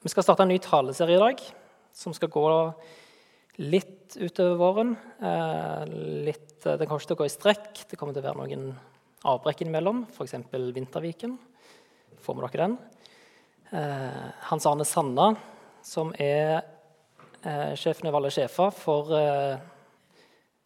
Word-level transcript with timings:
Vi 0.00 0.08
skal 0.08 0.24
starte 0.24 0.46
en 0.46 0.48
ny 0.48 0.56
taleserie 0.64 1.18
i 1.18 1.20
dag 1.20 1.40
som 1.92 2.14
skal 2.16 2.30
gå 2.32 2.44
litt 3.60 4.14
utover 4.16 4.54
våren. 4.56 4.94
Eh, 5.20 5.82
litt, 6.24 6.54
det 6.64 6.86
kommer 6.86 7.02
ikke 7.02 7.10
til 7.10 7.18
å 7.18 7.20
gå 7.20 7.26
i 7.28 7.32
strekk. 7.34 7.82
Det 7.90 7.98
kommer 8.00 8.16
til 8.16 8.24
å 8.24 8.30
være 8.30 8.46
noen 8.46 8.70
avbrekk 9.28 9.60
innimellom, 9.60 10.06
f.eks. 10.08 10.38
Vinterviken. 10.48 11.36
Får 12.24 12.38
med 12.38 12.48
dere 12.48 12.70
den? 12.70 12.78
Eh, 13.76 14.24
Hans 14.48 14.70
Arne 14.72 14.88
Sanna, 14.88 15.28
som 15.84 16.16
er 16.16 16.62
eh, 17.44 17.76
sjefen 17.76 18.08
over 18.08 18.22
alle 18.22 18.32
sjefer 18.32 18.72
for 18.72 19.12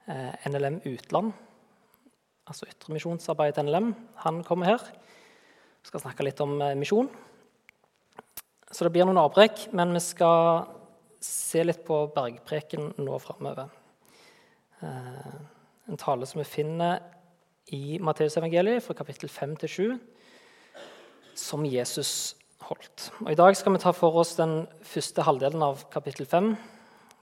NLM 0.07 0.79
Utland, 0.87 1.35
altså 2.47 2.71
ytremisjonsarbeidet 2.71 3.59
til 3.59 3.67
NLM, 3.67 3.95
han 4.29 4.43
kommer 4.47 4.77
her. 4.77 4.91
Vi 5.83 5.91
skal 5.91 6.07
snakke 6.07 6.31
litt 6.31 6.39
om 6.45 6.61
misjon. 6.79 7.11
Så 8.75 8.83
det 8.83 8.91
blir 8.91 9.07
noen 9.07 9.21
avbrekk, 9.23 9.69
men 9.79 9.93
vi 9.95 10.01
skal 10.03 10.65
se 11.23 11.63
litt 11.63 11.85
på 11.87 12.01
bergpreken 12.11 12.89
nå 12.99 13.19
framover. 13.23 13.69
Eh, 14.83 15.37
en 15.93 16.01
tale 16.01 16.27
som 16.27 16.41
vi 16.41 16.49
finner 16.49 16.99
i 17.71 18.01
Matteusevangeliet 18.03 18.83
fra 18.83 18.97
kapittel 18.99 19.31
5 19.31 19.55
til 19.63 19.73
7, 19.77 19.95
som 21.39 21.63
Jesus 21.71 22.35
holdt. 22.67 23.13
Og 23.23 23.31
I 23.31 23.39
dag 23.39 23.55
skal 23.55 23.77
vi 23.77 23.85
ta 23.85 23.95
for 23.95 24.19
oss 24.19 24.35
den 24.41 24.65
første 24.83 25.23
halvdelen 25.23 25.63
av 25.63 25.87
kapittel 25.95 26.27
5, 26.27 26.57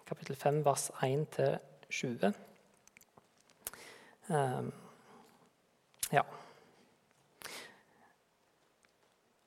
kapittel 0.08 0.41
5 0.41 0.64
vers 0.64 0.88
1 1.05 1.27
til 1.36 1.58
20. 1.92 2.32
Um, 4.32 4.72
ja. 6.16 6.24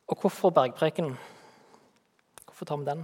Og 0.05 0.21
hvorfor 0.21 0.53
bergpreken? 0.53 1.17
Hvorfor 2.55 2.65
tar 2.69 2.77
vi 2.79 2.85
den? 2.87 3.01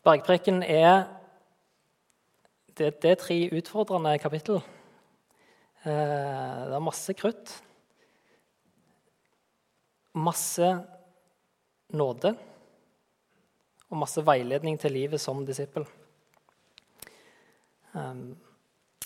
Bergpreken 0.00 0.62
er 0.64 1.02
det, 2.72 3.02
det 3.02 3.10
er 3.10 3.18
tre 3.20 3.36
utfordrende 3.52 4.14
kapittel. 4.18 4.62
Eh, 5.84 5.90
det 5.90 6.72
er 6.72 6.80
masse 6.80 7.12
krutt. 7.12 7.52
Masse 10.16 10.70
nåde. 11.92 12.32
Og 13.90 14.00
masse 14.00 14.24
veiledning 14.24 14.80
til 14.80 14.96
livet 14.96 15.20
som 15.20 15.44
disippel. 15.44 15.84
Um, 17.92 18.32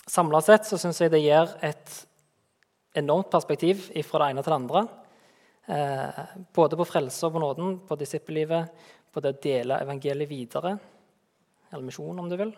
Samla 0.07 0.39
sett 0.47 0.63
så 0.63 0.79
syns 0.79 1.03
jeg 1.03 1.11
det 1.11 1.25
gir 1.25 1.57
et 1.59 1.99
enormt 3.03 3.35
perspektiv 3.35 3.89
fra 4.07 4.23
det 4.23 4.31
ene 4.31 4.47
til 4.47 4.55
det 4.55 4.61
andre. 4.61 4.87
Eh, 5.69 6.23
både 6.53 6.77
på 6.79 6.85
frelse 6.89 7.27
og 7.27 7.35
på 7.35 7.41
nåden, 7.43 7.75
på 7.85 7.97
disippellivet, 7.99 8.71
på 9.13 9.21
det 9.21 9.35
å 9.35 9.41
dele 9.43 9.77
evangeliet 9.83 10.29
videre, 10.31 10.71
eller 11.69 11.85
misjon, 11.85 12.17
om 12.17 12.29
du 12.29 12.33
vil, 12.39 12.55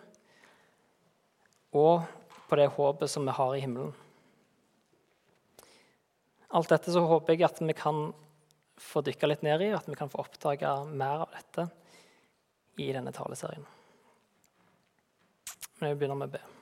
og 1.76 2.06
på 2.48 2.56
det 2.56 2.70
håpet 2.72 3.12
som 3.12 3.28
vi 3.28 3.34
har 3.36 3.52
i 3.56 3.60
himmelen. 3.60 3.92
Alt 6.56 6.72
dette 6.72 6.92
så 6.92 7.04
håper 7.08 7.36
jeg 7.36 7.44
at 7.48 7.60
vi 7.60 7.76
kan 7.76 8.00
få 8.80 9.04
dykke 9.04 9.28
litt 9.28 9.44
ned 9.44 9.64
i, 9.68 9.70
at 9.76 9.88
vi 9.88 9.96
kan 9.96 10.08
få 10.12 10.24
oppdage 10.24 10.72
mer 10.88 11.26
av 11.26 11.36
dette 11.36 11.68
i 12.80 12.88
denne 12.96 13.12
taleserien. 13.12 13.68
Men 15.80 15.92
jeg 15.92 16.00
begynner 16.00 16.20
med 16.24 16.32
å 16.32 16.36
be. 16.38 16.61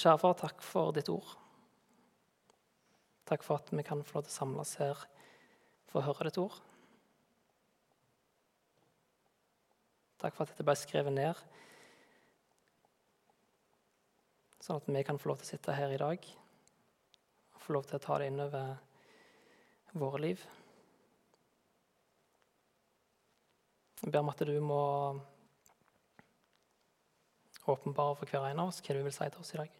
Kjære 0.00 0.16
far, 0.16 0.36
takk 0.40 0.62
for 0.64 0.94
ditt 0.96 1.10
ord. 1.12 1.34
Takk 3.28 3.42
for 3.44 3.60
at 3.60 3.68
vi 3.68 3.82
kan 3.84 4.00
få 4.00 4.16
lov 4.16 4.22
til 4.24 4.32
å 4.32 4.36
samles 4.38 4.70
her 4.80 5.02
for 5.90 6.00
å 6.00 6.06
høre 6.06 6.30
ditt 6.30 6.38
ord. 6.40 6.54
Takk 10.22 10.38
for 10.38 10.46
at 10.46 10.54
dette 10.54 10.64
ble 10.64 10.74
skrevet 10.76 11.12
ned, 11.12 11.42
sånn 14.60 14.80
at 14.80 14.88
vi 14.88 15.02
kan 15.04 15.20
få 15.20 15.30
lov 15.30 15.42
til 15.42 15.50
å 15.50 15.50
sitte 15.50 15.76
her 15.76 15.92
i 15.92 16.00
dag 16.00 16.24
og 17.54 17.60
få 17.60 17.76
lov 17.76 17.88
til 17.88 17.98
å 18.00 18.02
ta 18.04 18.16
det 18.20 18.30
inn 18.30 18.40
over 18.44 18.72
våre 20.00 20.22
liv. 20.24 20.46
Jeg 24.00 24.12
ber 24.12 24.24
om 24.24 24.32
at 24.32 24.44
du 24.48 24.54
må 24.64 24.80
åpenbare 27.68 28.16
for 28.16 28.32
hver 28.32 28.48
en 28.48 28.64
av 28.64 28.72
oss 28.72 28.80
hva 28.80 28.96
du 28.96 29.04
vil 29.04 29.16
si 29.16 29.28
til 29.28 29.44
oss 29.44 29.54
i 29.56 29.62
dag. 29.62 29.79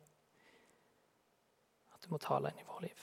At 2.10 2.14
må 2.16 2.18
tale 2.18 2.50
inn 2.50 2.58
i 2.58 2.64
vårt 2.66 2.82
liv. 2.82 3.02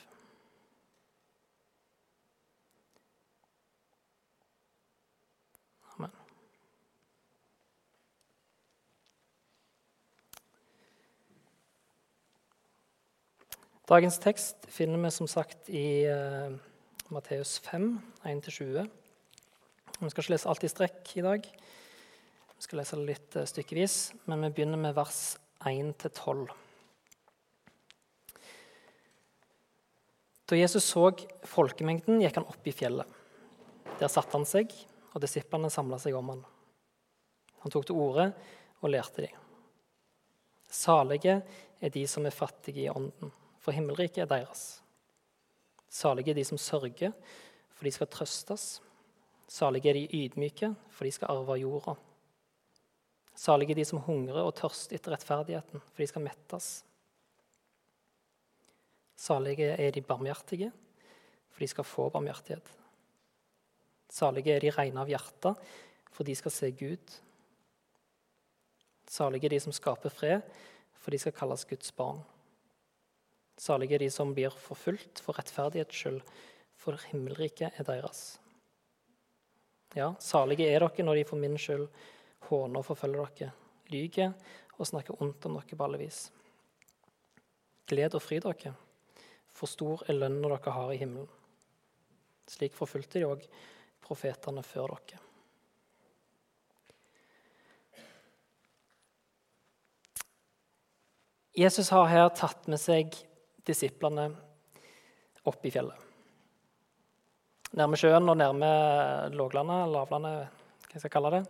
Amen. 5.94 6.12
Dagens 13.88 14.20
tekst 14.20 14.68
finner 14.68 15.00
vi 15.00 15.16
som 15.16 15.32
sagt 15.32 15.72
i 15.72 16.04
uh, 16.12 16.52
Matteus 17.08 17.62
5, 17.64 17.94
1-20. 18.28 18.92
Vi 20.02 20.12
skal 20.12 20.20
ikke 20.20 20.36
lese 20.36 20.52
alt 20.52 20.68
i 20.68 20.76
strekk 20.76 21.16
i 21.16 21.28
dag. 21.32 21.48
Vi 21.48 22.68
skal 22.68 22.84
lese 22.84 23.00
det 23.00 23.12
litt 23.14 23.40
uh, 23.40 23.48
stykkevis, 23.48 24.02
men 24.28 24.50
vi 24.50 24.56
begynner 24.58 24.84
med 24.90 25.00
vers 25.00 25.38
1-12. 25.64 26.67
Da 30.48 30.56
Jesus 30.56 30.86
så 30.88 31.10
folkemengden, 31.48 32.22
gikk 32.24 32.40
han 32.40 32.48
opp 32.48 32.68
i 32.68 32.76
fjellet. 32.76 33.08
Der 34.00 34.12
satte 34.12 34.38
han 34.38 34.48
seg, 34.48 34.72
og 35.14 35.24
disiplene 35.24 35.72
samla 35.74 36.00
seg 36.00 36.16
om 36.16 36.32
han. 36.32 36.46
Han 37.64 37.74
tok 37.74 37.90
til 37.90 38.00
orde 38.00 38.30
og 38.80 38.94
lærte 38.94 39.26
dem. 39.26 39.44
Salige 40.68 41.42
er 41.82 41.92
de 41.92 42.06
som 42.08 42.26
er 42.28 42.36
fattige 42.36 42.86
i 42.86 42.92
ånden 42.92 43.32
for 43.68 43.76
himmelriket 43.76 44.24
er 44.24 44.30
deres. 44.32 44.80
Salige 45.92 46.32
er 46.32 46.38
de 46.40 46.46
som 46.48 46.60
sørger, 46.62 47.12
for 47.76 47.84
de 47.84 47.92
skal 47.92 48.08
trøstes. 48.08 48.78
Salige 49.52 49.92
er 49.92 49.98
de 49.98 50.08
ydmyke, 50.16 50.70
for 50.88 51.04
de 51.04 51.12
skal 51.12 51.34
arve 51.34 51.58
jorda. 51.60 51.98
Salige 53.36 53.76
er 53.76 53.82
de 53.82 53.86
som 53.90 54.00
hungrer 54.06 54.40
og 54.40 54.56
tørster 54.56 54.96
etter 54.96 55.12
rettferdigheten, 55.12 55.84
for 55.84 56.00
de 56.00 56.08
skal 56.08 56.24
mettes. 56.24 56.70
Salige 59.18 59.74
er 59.74 59.92
de 59.92 60.02
barmhjertige, 60.02 60.72
for 61.50 61.60
de 61.60 61.68
skal 61.68 61.84
få 61.84 62.10
barmhjertighet. 62.14 62.70
Salige 64.10 64.54
er 64.56 64.62
de 64.62 64.72
rene 64.72 65.02
av 65.02 65.10
hjerte, 65.10 65.56
for 66.14 66.24
de 66.28 66.36
skal 66.38 66.54
se 66.54 66.72
Gud. 66.78 67.18
Salige 69.10 69.50
er 69.50 69.56
de 69.56 69.62
som 69.64 69.74
skaper 69.76 70.14
fred, 70.14 70.46
for 70.94 71.12
de 71.12 71.20
skal 71.22 71.36
kalles 71.36 71.66
Guds 71.66 71.92
barn. 71.98 72.22
Salige 73.58 73.98
er 73.98 74.06
de 74.06 74.10
som 74.14 74.36
blir 74.38 74.54
forfulgt 74.54 75.24
for 75.26 75.38
rettferdighets 75.40 75.98
skyld, 75.98 76.22
for 76.78 77.00
himmelriket 77.10 77.74
er 77.74 77.88
deres. 77.88 78.38
Ja, 79.98 80.12
salige 80.22 80.68
er 80.70 80.84
dere 80.84 81.06
når 81.06 81.18
de 81.18 81.26
for 81.26 81.42
min 81.42 81.58
skyld 81.58 81.88
håner 82.52 82.84
og 82.84 82.86
forfølger 82.86 83.32
dere, 83.40 83.54
lyger 83.90 84.34
og 84.78 84.88
snakker 84.88 85.18
ondt 85.24 85.48
om 85.50 85.58
dere 85.58 85.78
på 85.78 85.88
alle 85.88 86.06
vis. 86.06 86.28
Gled 87.88 88.14
og 88.14 88.22
fry 88.22 88.38
dere, 88.44 88.76
for 89.58 89.70
stor 89.70 90.04
er 90.06 90.20
lønnen 90.20 90.46
dere 90.46 90.74
har 90.76 90.94
i 90.94 91.00
himmelen. 91.02 91.30
Slik 92.48 92.76
forfulgte 92.78 93.20
de 93.20 93.28
òg 93.28 93.48
profetene 94.06 94.64
før 94.64 94.94
dere. 94.96 95.24
Jesus 101.58 101.90
har 101.90 102.06
her 102.06 102.28
tatt 102.38 102.68
med 102.70 102.78
seg 102.78 103.16
disiplene 103.66 104.28
opp 105.50 105.64
i 105.66 105.72
fjellet. 105.74 106.04
Nærme 107.78 107.98
sjøen 108.00 108.30
og 108.30 108.38
nærme 108.38 108.70
låglandet, 109.34 109.90
lavlandet, 109.92 110.52
hva 110.86 110.94
jeg 110.94 111.02
skal 111.02 111.14
kalle 111.18 111.32
det. 111.34 111.42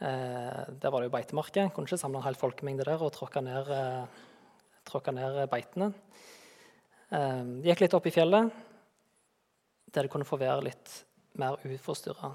Eh, 0.00 0.60
der 0.80 0.92
var 0.94 1.02
det 1.02 1.10
jo 1.10 1.16
beitemarker. 1.16 1.72
Kunne 1.74 1.90
ikke 1.90 1.98
samle 2.00 2.22
en 2.22 2.28
hel 2.28 2.38
folkemengde 2.38 2.86
der 2.86 3.02
og 3.02 3.12
tråkke 3.12 3.42
ned, 3.44 3.68
eh, 3.74 5.10
ned 5.18 5.42
beitene. 5.50 5.90
Eh, 7.10 7.44
de 7.44 7.66
gikk 7.66 7.82
litt 7.82 7.94
opp 7.96 8.06
i 8.06 8.14
fjellet, 8.14 8.50
der 9.90 10.06
det 10.06 10.12
kunne 10.12 10.28
få 10.28 10.38
være 10.38 10.62
litt 10.68 10.92
mer 11.42 11.58
uforstyrra. 11.66 12.30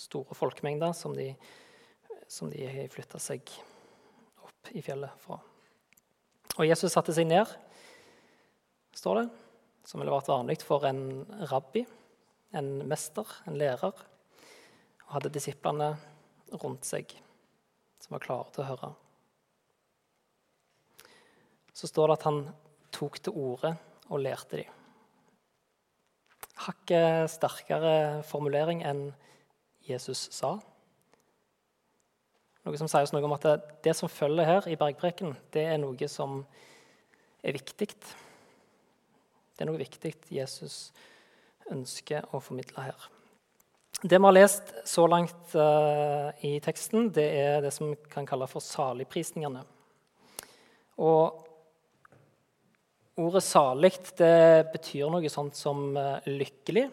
Store 0.00 0.36
folkemengder 0.36 0.94
som 0.96 1.12
de, 1.16 1.28
som 2.28 2.48
de 2.52 2.88
flytta 2.92 3.20
seg 3.20 3.44
opp 4.44 4.72
i 4.72 4.84
fjellet 4.84 5.12
fra. 5.20 5.36
Og 6.56 6.64
Jesus 6.64 6.94
satte 6.96 7.12
seg 7.12 7.28
ned 7.28 7.52
står 8.96 9.20
det, 9.20 9.28
som 9.84 10.00
ville 10.00 10.12
vært 10.14 10.32
vanlig 10.32 10.62
for 10.64 10.88
en 10.88 11.26
rabbi, 11.50 11.84
en 12.56 12.78
mester, 12.88 13.28
en 13.44 13.58
lærer, 13.60 13.92
og 15.04 15.16
hadde 15.18 15.34
disiplene 15.36 15.92
rundt 16.62 16.88
seg 16.88 17.12
som 18.00 18.16
var 18.16 18.24
klare 18.24 18.54
til 18.54 18.64
å 18.64 18.70
høre. 18.70 18.94
Så 21.76 21.90
står 21.90 22.08
det 22.08 22.16
at 22.16 22.30
han 22.30 22.46
tok 22.96 23.20
til 23.20 23.36
orde 23.36 23.76
og 24.08 24.22
lærte 24.24 24.62
dem. 24.62 24.72
hakket 26.66 27.28
sterkere 27.28 28.22
formulering 28.24 28.80
enn 28.86 29.10
Jesus 29.84 30.28
sa. 30.32 30.56
Noe 32.66 32.78
som 32.80 32.88
sier 32.90 33.06
oss 33.06 33.12
noe 33.14 33.26
om 33.28 33.34
at 33.36 33.44
det, 33.84 33.92
som 33.94 34.10
følger 34.10 34.48
her 34.48 34.68
i 34.72 34.78
bergpreken, 34.78 35.36
det 35.54 35.66
er 35.70 35.76
noe 35.78 36.08
som 36.10 36.40
er 37.44 37.54
viktig. 37.54 37.92
Det 39.54 39.62
er 39.62 39.68
noe 39.70 39.78
viktig 39.78 40.16
Jesus 40.34 40.90
ønsker 41.70 42.26
å 42.34 42.40
formidle 42.42 42.88
her. 42.88 43.06
Det 44.02 44.18
vi 44.18 44.26
har 44.26 44.34
lest 44.34 44.74
så 44.84 45.06
langt 45.08 45.54
uh, 45.56 46.34
i 46.44 46.58
teksten, 46.60 47.08
det 47.14 47.26
er 47.38 47.62
det 47.64 47.72
som 47.72 47.92
vi 47.92 48.10
kan 48.12 48.26
kalle 48.28 48.48
for 48.50 48.64
saligprisningene. 48.64 49.62
Og 51.00 51.45
ordet 53.16 53.42
'salig' 53.44 54.14
det 54.18 54.70
betyr 54.72 55.10
noe 55.10 55.28
sånt 55.32 55.56
som 55.56 55.96
uh, 55.96 56.20
lykkelig. 56.26 56.90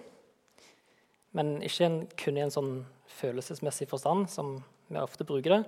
Men 1.34 1.58
ikke 1.66 1.90
kun 2.18 2.38
i 2.38 2.46
en 2.46 2.54
sånn 2.54 2.74
følelsesmessig 3.20 3.90
forstand, 3.90 4.30
som 4.30 4.58
vi 4.88 5.02
ofte 5.02 5.26
bruker 5.28 5.58
det. 5.58 5.64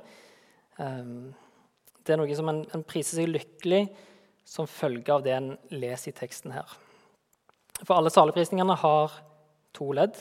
Um, 0.78 1.34
det 2.06 2.13
er 2.13 2.22
noe 2.22 2.38
som 2.38 2.50
en, 2.52 2.63
en 2.74 2.86
priser 2.86 3.19
seg 3.19 3.31
lykkelig 3.31 3.88
som 4.46 4.69
følge 4.69 5.13
av 5.13 5.24
det 5.25 5.34
en 5.34 5.54
leser 5.74 6.12
i 6.12 6.18
teksten 6.18 6.54
her. 6.54 6.69
For 7.81 7.98
alle 7.98 8.13
saligprisningene 8.13 8.78
har 8.78 9.18
to 9.75 9.90
ledd. 9.98 10.19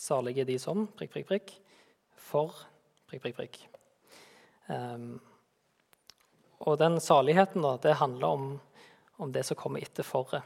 Salige 0.00 0.46
de 0.48 0.56
som 0.62 0.86
prikk, 0.96 1.12
prikk, 1.12 1.26
prikk. 1.28 1.50
For 2.14 2.54
prikk, 3.10 3.26
prikk, 3.26 3.36
prikk. 3.40 3.58
Um, 4.70 5.18
og 6.60 6.78
den 6.78 7.00
saligheten 7.02 7.64
da, 7.64 7.74
det 7.82 7.98
handler 7.98 8.36
om, 8.36 8.50
om 9.20 9.32
det 9.32 9.42
som 9.46 9.56
kommer 9.56 9.82
etter 9.84 10.06
forret. 10.06 10.42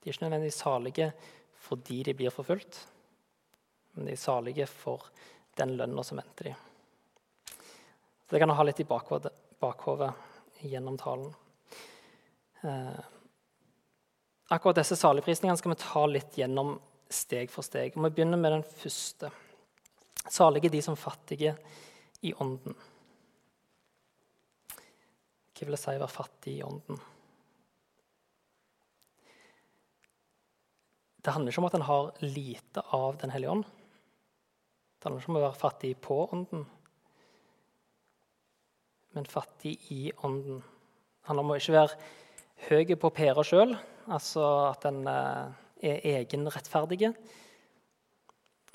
De 0.00 0.08
er 0.08 0.14
ikke 0.14 0.24
nødvendigvis 0.24 0.62
salige 0.62 1.10
fordi 1.66 2.02
de 2.06 2.14
blir 2.14 2.30
forfulgt, 2.30 2.78
men 3.96 4.06
de 4.06 4.12
er 4.14 4.20
salige 4.20 4.66
for 4.70 5.08
den 5.58 5.74
lønna 5.76 6.04
som 6.06 6.20
venter 6.20 6.50
dem. 6.50 6.62
Det 8.30 8.38
kan 8.38 8.48
du 8.48 8.54
ha 8.54 8.66
litt 8.66 8.80
i 8.82 8.86
bakhodet 8.86 10.12
gjennom 10.60 10.98
talen. 10.98 11.34
Eh, 12.60 13.00
akkurat 14.48 14.78
disse 14.80 14.98
saligprisningene 14.98 15.58
skal 15.58 15.74
vi 15.74 15.80
ta 15.82 16.04
litt 16.10 16.38
gjennom 16.38 16.76
steg 17.08 17.50
for 17.50 17.66
steg. 17.66 17.96
Og 17.96 18.06
vi 18.06 18.14
begynner 18.18 18.40
med 18.40 18.56
den 18.56 18.66
første. 18.66 19.30
Salige 20.26 20.70
de 20.72 20.82
som 20.82 20.98
fattige 20.98 21.54
i 22.26 22.34
ånden. 22.34 22.74
Hva 25.56 25.64
vil 25.64 25.76
det 25.76 25.80
si 25.80 25.94
å 25.94 26.00
være 26.02 26.12
fattig 26.12 26.58
i 26.58 26.64
ånden? 26.66 26.98
Det 31.26 31.32
handler 31.34 31.50
ikke 31.50 31.58
om 31.58 31.66
at 31.66 31.74
en 31.74 31.82
har 31.82 32.10
lite 32.22 32.82
av 32.94 33.16
Den 33.18 33.32
hellige 33.34 33.50
ånd. 33.50 33.64
Det 33.66 35.08
handler 35.08 35.24
ikke 35.24 35.32
om 35.32 35.38
å 35.40 35.42
være 35.42 35.58
fattig 35.58 35.90
på 35.98 36.18
ånden, 36.30 36.62
men 39.16 39.26
fattig 39.26 39.72
i 39.90 40.12
ånden. 40.22 40.62
Det 40.62 41.26
handler 41.26 41.42
om 41.48 41.50
å 41.50 41.58
ikke 41.58 41.74
være 41.74 41.98
høy 42.68 42.94
på 43.02 43.12
pæra 43.18 43.42
sjøl, 43.42 43.74
altså 44.06 44.46
at 44.70 44.86
en 44.86 45.02
eh, 45.10 45.52
er 45.90 46.08
egenrettferdig. 46.14 47.10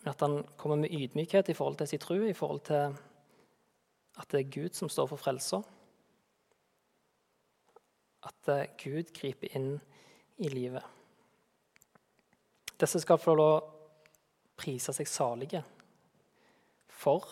At 0.03 0.27
han 0.27 0.41
kommer 0.59 0.83
med 0.83 0.91
ydmykhet 0.91 1.53
i 1.53 1.55
forhold 1.55 1.79
til 1.79 1.93
sin 1.93 2.03
tro, 2.03 2.19
i 2.19 2.35
forhold 2.35 2.65
til 2.67 2.97
at 4.19 4.31
det 4.33 4.43
er 4.43 4.55
Gud 4.59 4.75
som 4.75 4.91
står 4.91 5.13
for 5.13 5.23
frelsa. 5.23 5.63
At 8.27 8.51
eh, 8.51 8.67
Gud 8.83 9.15
griper 9.15 9.55
inn 9.55 9.77
i 10.35 10.51
livet. 10.51 11.00
Disse 12.81 13.01
skal 13.03 13.21
få 13.21 13.35
lov 13.37 13.51
å 13.59 13.67
prise 14.57 14.93
seg 14.93 15.09
salige, 15.09 15.61
for 16.89 17.27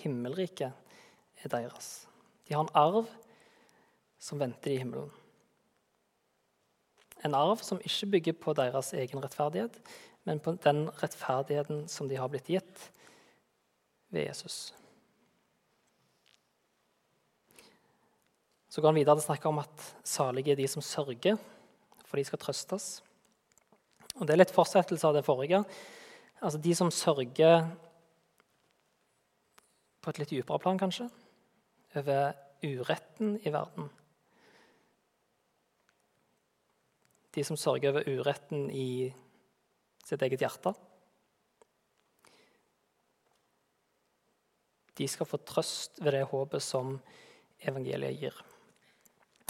himmelriket 0.00 0.72
er 1.42 1.52
deres. 1.52 2.06
De 2.48 2.56
har 2.56 2.64
en 2.64 2.76
arv 2.76 3.08
som 4.20 4.40
venter 4.40 4.74
i 4.74 4.78
himmelen. 4.82 5.10
En 7.26 7.34
arv 7.34 7.62
som 7.66 7.80
ikke 7.82 8.10
bygger 8.14 8.36
på 8.38 8.54
deres 8.56 8.92
egen 8.96 9.22
rettferdighet, 9.22 9.80
men 10.28 10.40
på 10.40 10.54
den 10.62 10.86
rettferdigheten 11.00 11.86
som 11.90 12.08
de 12.08 12.18
har 12.20 12.30
blitt 12.30 12.50
gitt 12.52 12.88
ved 14.12 14.28
Jesus. 14.28 14.72
Så 18.68 18.80
går 18.80 18.92
han 18.92 19.00
videre 19.00 19.16
til 19.16 19.24
å 19.24 19.30
snakke 19.30 19.50
om 19.50 19.60
at 19.62 19.84
salige 20.06 20.52
er 20.52 20.60
de 20.60 20.68
som 20.70 20.84
sørger, 20.84 21.38
for 22.04 22.20
de 22.20 22.24
skal 22.28 22.40
trøstes. 22.40 22.98
Og 24.18 24.26
Det 24.26 24.34
er 24.34 24.40
litt 24.42 24.54
fortsettelse 24.54 25.06
av 25.06 25.14
det 25.14 25.24
forrige. 25.26 25.62
Altså 26.42 26.58
De 26.58 26.74
som 26.74 26.90
sørger 26.90 27.68
på 30.02 30.10
et 30.10 30.18
litt 30.22 30.32
dypere 30.32 30.62
plan, 30.62 30.78
kanskje, 30.78 31.08
over 31.98 32.34
uretten 32.62 33.38
i 33.46 33.52
verden. 33.54 33.88
De 37.34 37.44
som 37.44 37.58
sørger 37.58 37.92
over 37.92 38.06
uretten 38.08 38.70
i 38.70 39.12
sitt 40.06 40.22
eget 40.24 40.42
hjerte. 40.42 40.72
De 44.98 45.06
skal 45.06 45.28
få 45.28 45.38
trøst 45.46 46.00
ved 46.02 46.16
det 46.16 46.24
håpet 46.30 46.64
som 46.64 46.96
evangeliet 47.62 48.18
gir. 48.18 48.40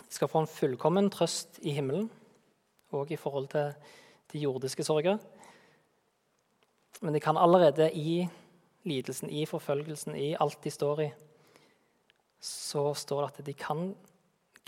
De 0.03 0.13
skal 0.13 0.29
få 0.29 0.43
en 0.43 0.51
fullkommen 0.51 1.09
trøst 1.13 1.61
i 1.65 1.73
himmelen, 1.77 2.11
og 2.93 3.13
i 3.13 3.21
forhold 3.21 3.49
til 3.53 3.73
de 4.33 4.43
jordiske 4.43 4.85
sorger. 4.85 5.19
Men 7.01 7.15
de 7.15 7.21
kan 7.23 7.39
allerede 7.39 7.91
i 7.95 8.27
lidelsen, 8.89 9.31
i 9.31 9.47
forfølgelsen, 9.47 10.17
i 10.17 10.35
alt 10.41 10.63
de 10.65 10.71
står 10.71 11.03
i, 11.05 11.09
så 12.41 12.95
står 12.95 13.23
det 13.23 13.29
at 13.31 13.47
de 13.47 13.55
kan 13.59 13.93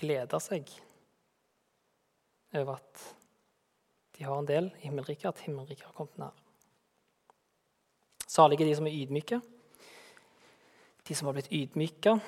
glede 0.00 0.40
seg 0.42 0.70
over 2.56 2.76
at 2.80 3.02
de 4.16 4.26
har 4.26 4.40
en 4.40 4.48
del 4.48 4.70
i 4.80 4.88
himmelriket, 4.88 5.28
at 5.30 5.44
himmelriket 5.46 5.86
har 5.86 5.94
kommet 5.96 6.18
nær. 6.18 6.34
Salige 8.26 8.66
de 8.66 8.74
som 8.76 8.86
er 8.86 8.94
ydmyke, 8.94 9.40
de 11.06 11.16
som 11.16 11.30
har 11.30 11.34
blitt 11.38 11.52
ydmyka, 11.54 12.18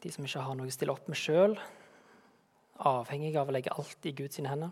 de 0.00 0.12
som 0.12 0.24
ikke 0.24 0.44
har 0.44 0.56
noe 0.56 0.68
å 0.70 0.72
stille 0.72 0.92
opp 0.94 1.08
med 1.10 1.18
sjøl, 1.18 1.56
avhengige 2.80 3.40
av 3.40 3.50
å 3.50 3.56
legge 3.56 3.74
alt 3.74 4.08
i 4.08 4.14
Guds 4.16 4.40
hender. 4.40 4.70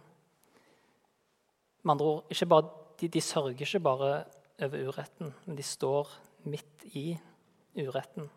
Med 1.83 1.95
andre 1.95 2.07
ord, 2.07 2.49
bare, 2.49 2.71
de, 3.01 3.09
de 3.09 3.21
sørger 3.21 3.55
ikke 3.55 3.81
bare 3.81 4.25
over 4.63 4.89
uretten, 4.89 5.35
men 5.47 5.57
de 5.57 5.63
står 5.63 6.11
midt 6.51 6.85
i 6.99 7.13
uretten. 7.79 8.31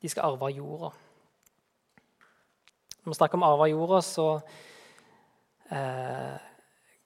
De 0.00 0.08
skal 0.08 0.30
arve 0.30 0.50
jorda. 0.52 0.90
Når 3.04 3.12
vi 3.12 3.18
snakker 3.18 3.38
om 3.38 3.46
arve 3.46 3.68
jorda, 3.68 4.00
så 4.00 4.26
eh, 5.68 6.36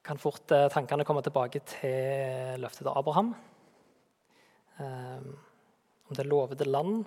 kan 0.06 0.22
fort 0.22 0.54
eh, 0.54 0.68
tankene 0.70 1.06
komme 1.06 1.22
tilbake 1.26 1.62
til 1.66 2.62
løftet 2.62 2.84
til 2.86 2.94
Abraham. 2.94 3.34
Eh, 4.78 5.22
om 6.08 6.16
det 6.16 6.26
lovede 6.26 6.64
land. 6.64 7.04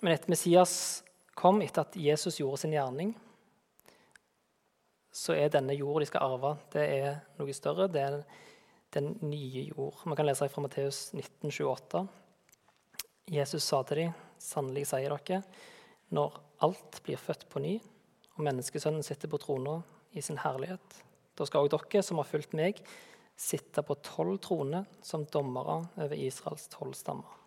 Men 0.00 0.12
etter 0.12 0.32
Messias 0.32 1.04
kom, 1.38 1.60
etter 1.62 1.84
at 1.84 1.96
Jesus 1.96 2.40
gjorde 2.40 2.64
sin 2.64 2.74
gjerning, 2.74 3.14
så 5.14 5.36
er 5.38 5.52
denne 5.52 5.76
jorda 5.78 6.02
de 6.02 6.10
skal 6.10 6.26
arve, 6.26 6.56
det 6.74 6.84
er 6.90 7.20
noe 7.38 7.54
større. 7.54 7.86
Det 7.92 8.02
er 8.02 8.18
den 8.96 9.12
nye 9.22 9.68
jord. 9.68 10.02
Man 10.06 10.18
kan 10.18 10.26
lese 10.26 10.48
fra 10.50 10.64
Matteus 10.64 11.06
1928. 11.14 12.02
Jesus 13.30 13.64
sa 13.64 13.80
til 13.86 14.02
dem, 14.02 14.16
sannelig 14.42 14.88
sier 14.90 15.14
dere, 15.14 15.40
når 16.14 16.34
alt 16.66 16.98
blir 17.06 17.20
født 17.20 17.46
på 17.50 17.62
ny, 17.62 17.78
og 18.34 18.42
menneskesønnen 18.44 19.06
sitter 19.06 19.30
på 19.30 19.40
trona 19.40 19.78
i 20.14 20.22
sin 20.22 20.40
herlighet, 20.42 20.98
da 21.34 21.46
skal 21.46 21.64
òg 21.64 21.72
dere 21.72 22.02
som 22.04 22.18
har 22.20 22.28
fulgt 22.28 22.54
meg, 22.58 22.82
sitte 23.34 23.82
på 23.86 23.96
tolv 24.06 24.38
troner 24.42 24.84
som 25.02 25.26
dommere 25.26 25.80
over 25.98 26.18
Israels 26.18 26.68
tolv 26.70 26.94
stammer. 26.98 27.43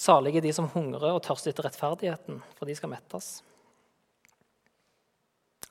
Salige 0.00 0.40
de 0.40 0.52
som 0.56 0.68
hungrer 0.72 1.12
og 1.12 1.20
tørster 1.26 1.52
etter 1.52 1.66
rettferdigheten, 1.66 2.38
for 2.56 2.68
de 2.68 2.76
skal 2.78 2.88
mettes. 2.88 3.42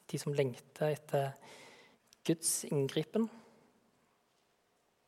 De 0.10 0.20
som 0.22 0.36
lengter 0.38 0.92
etter 0.94 1.32
Guds 2.28 2.52
inngripen, 2.70 3.26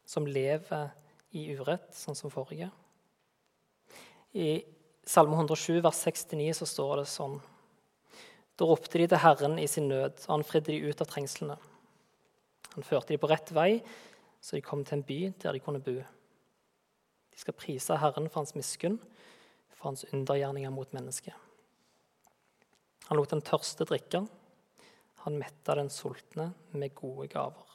som 0.10 0.26
lever 0.26 0.90
i 1.38 1.44
urett, 1.54 1.92
sånn 1.94 2.18
som 2.18 2.34
forrige. 2.34 2.72
I 4.34 4.64
Salme 5.06 5.38
107, 5.38 5.82
vers 5.86 6.00
6-9, 6.02 6.48
så 6.58 6.68
står 6.70 7.02
det 7.02 7.12
sånn 7.12 7.38
Da 8.58 8.66
ropte 8.66 9.00
de 9.02 9.06
til 9.12 9.22
Herren 9.22 9.60
i 9.62 9.68
sin 9.70 9.90
nød, 9.92 10.18
og 10.26 10.34
han 10.34 10.48
fridde 10.48 10.74
de 10.74 10.90
ut 10.90 11.02
av 11.02 11.10
trengslene. 11.10 11.60
Han 12.74 12.88
førte 12.88 13.14
de 13.14 13.22
på 13.22 13.30
rett 13.30 13.54
vei, 13.54 13.70
så 14.42 14.58
de 14.58 14.64
kom 14.66 14.82
til 14.86 14.98
en 14.98 15.06
by 15.06 15.20
der 15.42 15.58
de 15.58 15.62
kunne 15.62 15.84
bo. 15.84 16.00
De 17.32 17.40
skal 17.40 17.56
prise 17.58 17.98
Herren 17.98 18.30
for 18.30 18.42
hans 18.42 18.56
miskunn, 18.56 19.00
for 19.72 19.92
hans 19.92 20.06
undergjerninger 20.12 20.74
mot 20.74 20.94
mennesket. 20.94 21.36
Han 23.08 23.20
lot 23.20 23.34
den 23.34 23.44
tørste 23.44 23.88
drikke. 23.88 24.24
Han 25.26 25.38
metta 25.38 25.76
den 25.78 25.90
sultne 25.94 26.52
med 26.72 26.94
gode 26.96 27.28
gaver. 27.30 27.68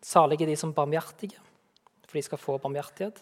Salige 0.00 0.46
de 0.48 0.56
som 0.56 0.72
barmhjertige, 0.74 1.38
for 2.06 2.18
de 2.18 2.22
skal 2.24 2.40
få 2.40 2.56
barmhjertighet. 2.58 3.20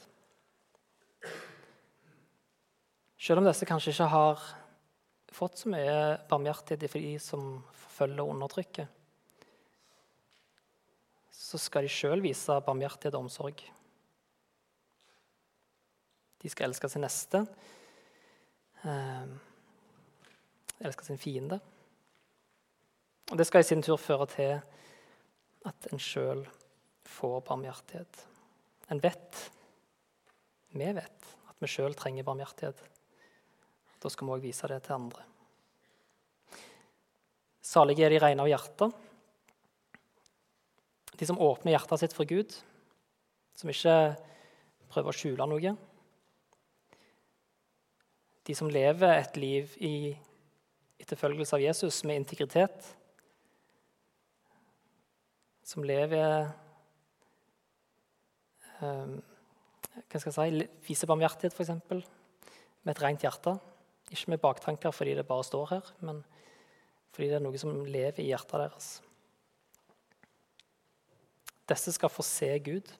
Selv 3.19 3.43
om 3.43 3.49
disse 3.49 3.67
kanskje 3.69 3.93
ikke 3.93 4.13
har 4.13 4.45
fått 5.35 5.59
så 5.61 5.73
mye 5.73 5.97
barmhjertighet 6.31 6.87
for 6.89 7.03
de 7.03 7.17
som 7.21 7.49
forfølger 7.73 8.23
og 8.23 8.37
undertrykker, 8.37 8.87
så 11.49 11.57
skal 11.61 11.87
de 11.87 11.93
sjøl 11.93 12.21
vise 12.21 12.59
barmhjertighet 12.67 13.15
og 13.17 13.25
omsorg. 13.25 13.63
De 16.39 16.51
skal 16.53 16.69
elske 16.69 16.91
sin 16.93 17.03
neste, 17.03 17.41
eh, 18.85 19.31
elske 20.85 21.07
sin 21.07 21.19
fiende. 21.19 21.61
Og 23.31 23.37
Det 23.37 23.47
skal 23.47 23.61
i 23.61 23.69
sin 23.69 23.83
tur 23.83 23.97
føre 23.97 24.27
til 24.27 24.61
at 25.67 25.89
en 25.93 25.99
sjøl 25.99 26.47
får 27.05 27.41
barmhjertighet. 27.49 28.27
En 28.91 29.01
vet, 29.01 29.51
vi 30.73 30.93
vet, 30.93 31.35
at 31.49 31.57
vi 31.61 31.67
sjøl 31.67 31.95
trenger 31.95 32.25
barmhjertighet. 32.25 32.81
Da 34.01 34.09
skal 34.09 34.27
vi 34.27 34.33
òg 34.33 34.41
vise 34.45 34.69
det 34.69 34.83
til 34.85 34.93
andre. 34.95 35.25
Salige 37.63 38.05
er 38.05 38.11
de 38.11 38.21
rene 38.21 38.45
av 38.45 38.49
hjerte. 38.49 38.93
De 41.19 41.27
som 41.27 41.41
åpner 41.43 41.75
hjertet 41.75 42.05
sitt 42.05 42.15
for 42.15 42.29
Gud, 42.31 42.55
som 43.59 43.71
ikke 43.73 43.95
prøver 44.93 45.11
å 45.11 45.19
skjule 45.19 45.49
noe. 45.51 45.75
De 48.49 48.57
som 48.57 48.71
lever 48.73 49.19
et 49.19 49.37
liv 49.37 49.75
i 49.85 49.97
etterfølgelse 51.03 51.59
av 51.59 51.65
Jesus 51.65 52.01
med 52.07 52.23
integritet. 52.23 52.87
Som 55.67 55.85
lever 55.85 56.49
um, 58.81 59.19
hva 59.99 60.21
skal 60.23 60.31
jeg 60.31 60.37
si, 60.39 60.69
Viser 60.87 61.11
barmhjertighet, 61.11 61.53
f.eks. 61.53 61.75
Med 62.87 62.95
et 62.95 63.03
rent 63.03 63.27
hjerte. 63.27 63.59
Ikke 64.15 64.33
med 64.33 64.41
baktanker 64.41 64.95
fordi 64.95 65.19
det 65.19 65.27
bare 65.29 65.45
står 65.45 65.75
her, 65.75 65.93
men 66.01 66.23
fordi 67.13 67.29
det 67.29 67.37
er 67.41 67.45
noe 67.45 67.61
som 67.61 67.75
lever 67.85 68.23
i 68.23 68.31
hjertet 68.31 68.63
deres. 68.63 68.89
Disse 71.69 71.93
skal 71.93 72.13
få 72.13 72.25
se 72.25 72.49
Gud. 72.65 72.93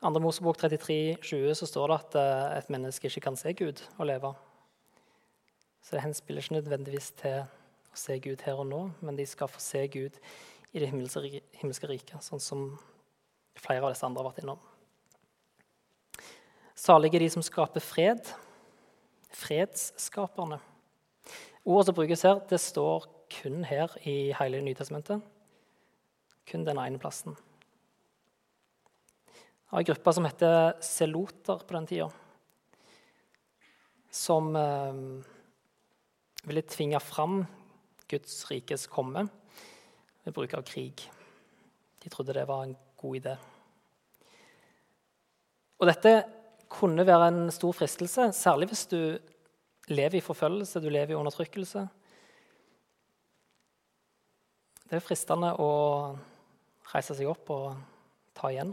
2. 0.00 0.10
Mosebok 0.18 0.56
33, 0.56 1.16
20, 1.22 1.54
så 1.54 1.66
står 1.68 1.90
det 1.90 1.96
at 1.98 2.14
eh, 2.16 2.58
et 2.58 2.70
menneske 2.72 3.10
ikke 3.10 3.26
kan 3.26 3.36
se 3.36 3.52
Gud 3.52 3.82
og 3.98 4.06
leve. 4.08 4.32
Så 5.82 5.96
det 5.96 6.04
henspiller 6.06 6.40
ikke 6.40 6.56
nødvendigvis 6.56 7.10
til 7.20 7.42
å 7.42 7.98
se 7.98 8.16
Gud 8.24 8.40
her 8.46 8.62
og 8.62 8.68
nå, 8.70 8.80
men 9.04 9.18
de 9.18 9.26
skal 9.28 9.50
få 9.50 9.60
se 9.60 9.82
Gud 9.92 10.16
i 10.72 10.80
det 10.80 10.88
himmelske 10.88 11.90
riket, 11.90 12.16
sånn 12.24 12.40
som 12.40 12.64
flere 13.58 13.84
av 13.84 13.92
disse 13.92 14.06
andre 14.06 14.22
har 14.22 14.30
vært 14.30 14.40
innom. 14.44 14.60
Salige 16.80 17.18
er 17.18 17.26
de 17.26 17.32
som 17.34 17.44
skaper 17.44 17.84
fred. 17.84 18.30
Fredsskaperne. 19.36 20.60
Ordet 21.68 21.90
som 21.90 21.98
brukes 21.98 22.24
her, 22.24 22.40
det 22.48 22.60
står 22.62 23.04
kun 23.30 23.60
her 23.68 23.92
i 24.08 24.32
hele 24.38 24.62
Nytestamentet. 24.64 25.20
Kun 26.50 26.66
den 26.66 26.80
ene 26.82 26.98
plassen. 26.98 27.36
Det 29.70 29.70
var 29.70 29.84
en 29.84 29.86
gruppe 29.92 30.12
som 30.16 30.26
heter 30.26 30.72
seloter 30.82 31.62
på 31.62 31.76
den 31.76 31.86
tida. 31.86 32.08
Som 34.10 34.56
eh, 34.58 34.98
ville 36.42 36.64
tvinge 36.66 36.98
fram 37.00 37.44
Guds 38.10 38.40
rikes 38.50 38.88
komme 38.90 39.28
ved 40.24 40.34
bruk 40.34 40.56
av 40.58 40.66
krig. 40.66 41.04
De 42.02 42.10
trodde 42.10 42.34
det 42.34 42.48
var 42.48 42.64
en 42.66 42.74
god 42.98 43.20
idé. 43.20 43.36
Og 45.78 45.86
dette 45.88 46.14
kunne 46.70 47.06
være 47.06 47.28
en 47.30 47.44
stor 47.54 47.72
fristelse, 47.78 48.32
særlig 48.36 48.72
hvis 48.72 48.86
du 48.90 49.00
lever 49.90 50.18
i 50.18 50.24
forfølgelse, 50.24 50.82
du 50.82 50.90
lever 50.90 51.14
i 51.14 51.18
undertrykkelse. 51.18 51.86
Det 54.90 54.98
er 54.98 55.06
fristende 55.06 55.52
å 55.62 55.70
reise 56.90 57.14
seg 57.16 57.30
opp 57.30 57.50
og 57.54 57.74
ta 58.36 58.50
igjen. 58.50 58.72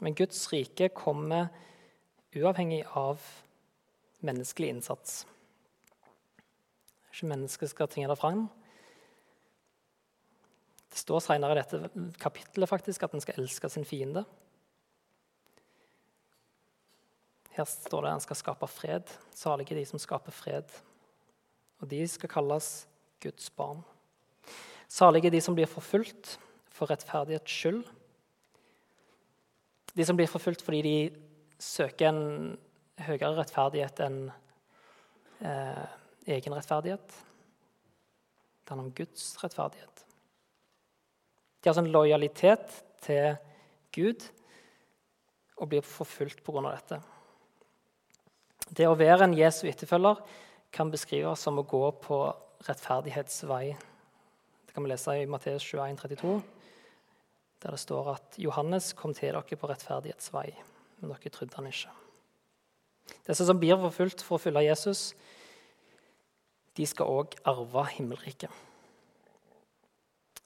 Men 0.00 0.16
Guds 0.16 0.46
rike 0.52 0.88
kommer 0.96 1.50
uavhengig 2.36 2.82
av 2.96 3.20
menneskelig 4.24 4.72
innsats. 4.74 5.24
Ikke 7.10 7.28
mennesket 7.32 7.72
skal 7.72 7.88
tvinge 7.90 8.08
det 8.08 8.18
fram. 8.20 8.46
Det 10.90 10.98
står 10.98 11.22
senere 11.22 11.54
i 11.54 11.60
dette 11.60 12.06
kapittelet 12.22 12.70
faktisk 12.70 13.04
at 13.04 13.14
en 13.14 13.22
skal 13.22 13.42
elske 13.42 13.70
sin 13.70 13.86
fiende. 13.86 14.24
Her 17.54 17.66
står 17.68 18.06
det 18.06 18.12
at 18.12 18.20
en 18.20 18.24
skal 18.24 18.38
skape 18.40 18.68
fred. 18.70 19.12
Salige 19.36 19.76
de 19.76 19.84
som 19.86 20.00
skaper 20.00 20.34
fred. 20.34 20.70
Og 21.80 21.90
de 21.90 22.00
skal 22.08 22.30
kalles 22.30 22.70
Guds 23.20 23.50
barn. 23.56 23.82
Salige 24.90 25.30
de 25.30 25.40
som 25.40 25.54
blir 25.54 25.70
forfulgt 25.70 26.38
for 26.74 26.90
rettferdighets 26.90 27.52
skyld. 27.52 27.84
De 29.94 30.06
som 30.06 30.18
blir 30.18 30.30
forfulgt 30.30 30.64
fordi 30.64 30.82
de 30.86 30.96
søker 31.60 32.10
en 32.10 32.22
høyere 33.00 33.34
rettferdighet 33.38 34.02
enn 34.04 34.20
eh, 35.44 35.86
egen 36.30 36.56
rettferdighet. 36.56 37.06
Det 38.64 38.72
handler 38.72 38.88
om 38.88 38.96
Guds 38.96 39.30
rettferdighet. 39.42 40.04
De 41.60 41.68
har 41.68 41.76
sånn 41.76 41.92
lojalitet 41.92 42.76
til 43.04 43.34
Gud 43.92 44.24
og 45.60 45.68
blir 45.72 45.84
forfulgt 45.84 46.42
pga. 46.44 46.62
dette. 46.70 47.00
Det 48.70 48.86
å 48.86 48.96
være 48.96 49.26
en 49.26 49.36
Jesu 49.36 49.66
etterfølger 49.68 50.22
kan 50.72 50.90
beskrives 50.90 51.42
som 51.42 51.58
å 51.58 51.66
gå 51.66 51.82
på 52.00 52.20
rettferdighetsvei. 52.68 53.76
Det 54.66 54.74
kan 54.74 54.84
vi 54.84 54.90
lese 54.92 55.16
i 55.18 55.26
Matteus 55.30 55.64
21, 55.64 55.96
32, 55.96 56.34
der 57.62 57.74
det 57.74 57.80
står 57.80 58.12
at 58.14 58.38
Johannes 58.38 58.92
kom 58.96 59.14
til 59.16 59.34
dere 59.34 59.58
på 59.58 59.70
rettferdighetsvei, 59.70 60.48
men 61.00 61.12
dere 61.12 61.32
trodde 61.32 61.56
han 61.56 61.70
ikke. 61.70 61.92
Disse 63.26 63.46
som 63.46 63.58
blir 63.58 63.78
forfulgt 63.80 64.22
for 64.22 64.38
å 64.38 64.42
følge 64.42 64.68
Jesus, 64.68 65.10
de 66.78 66.86
skal 66.86 67.10
òg 67.10 67.34
arve 67.48 67.86
himmelriket. 67.96 68.52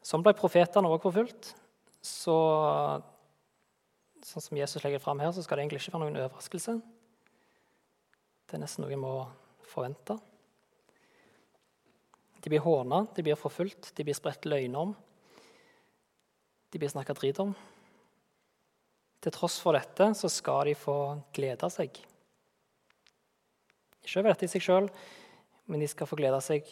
Sånn 0.05 0.25
ble 0.25 0.35
profetene 0.37 0.89
òg 0.91 1.05
forfulgt. 1.05 1.55
Så, 2.05 2.35
sånn 4.25 4.45
som 4.45 4.59
Jesus 4.59 4.85
legger 4.85 5.01
fram 5.01 5.23
her, 5.23 5.33
så 5.33 5.45
skal 5.45 5.57
det 5.57 5.65
egentlig 5.65 5.81
ikke 5.81 5.95
være 5.95 6.05
noen 6.05 6.21
overraskelse. 6.21 6.77
Det 8.45 8.59
er 8.59 8.65
nesten 8.65 8.85
noe 8.85 8.93
vi 8.93 9.01
må 9.01 9.15
forvente. 9.71 10.19
De 12.45 12.51
blir 12.53 12.61
håna, 12.61 13.07
de 13.17 13.23
blir 13.25 13.39
forfulgt, 13.41 13.95
de 13.97 14.05
blir 14.05 14.17
spredt 14.17 14.45
løgner 14.45 14.83
om. 14.83 14.91
De 16.69 16.81
blir 16.81 16.91
snakka 16.93 17.17
drit 17.17 17.39
om. 17.41 17.55
Til 19.25 19.33
tross 19.33 19.57
for 19.65 19.73
dette 19.73 20.11
så 20.19 20.29
skal 20.29 20.69
de 20.69 20.75
få 20.77 20.97
glede 21.33 21.71
seg. 21.73 21.97
Ikke 24.05 24.21
over 24.21 24.35
dette 24.35 24.45
i 24.45 24.53
seg 24.53 24.67
sjøl, 24.67 24.91
men 25.73 25.81
de 25.81 25.89
skal 25.89 26.11
få 26.11 26.19
glede 26.21 26.43
seg 26.45 26.69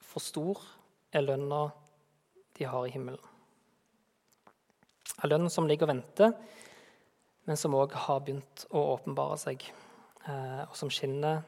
for 0.00 0.24
stor 0.24 0.62
er 1.12 1.26
lønna 1.26 1.66
de 2.56 2.64
har 2.70 2.86
i 2.86 2.94
himmelen. 2.94 3.20
En 5.20 5.28
lønn 5.28 5.50
som 5.52 5.68
ligger 5.68 5.84
og 5.84 5.92
venter, 5.92 6.32
men 7.44 7.60
som 7.60 7.76
òg 7.76 7.92
har 8.06 8.22
begynt 8.24 8.64
å 8.72 8.86
åpenbare 8.94 9.36
seg, 9.42 9.66
eh, 10.24 10.62
og 10.64 10.72
som 10.78 10.88
skinner 10.88 11.42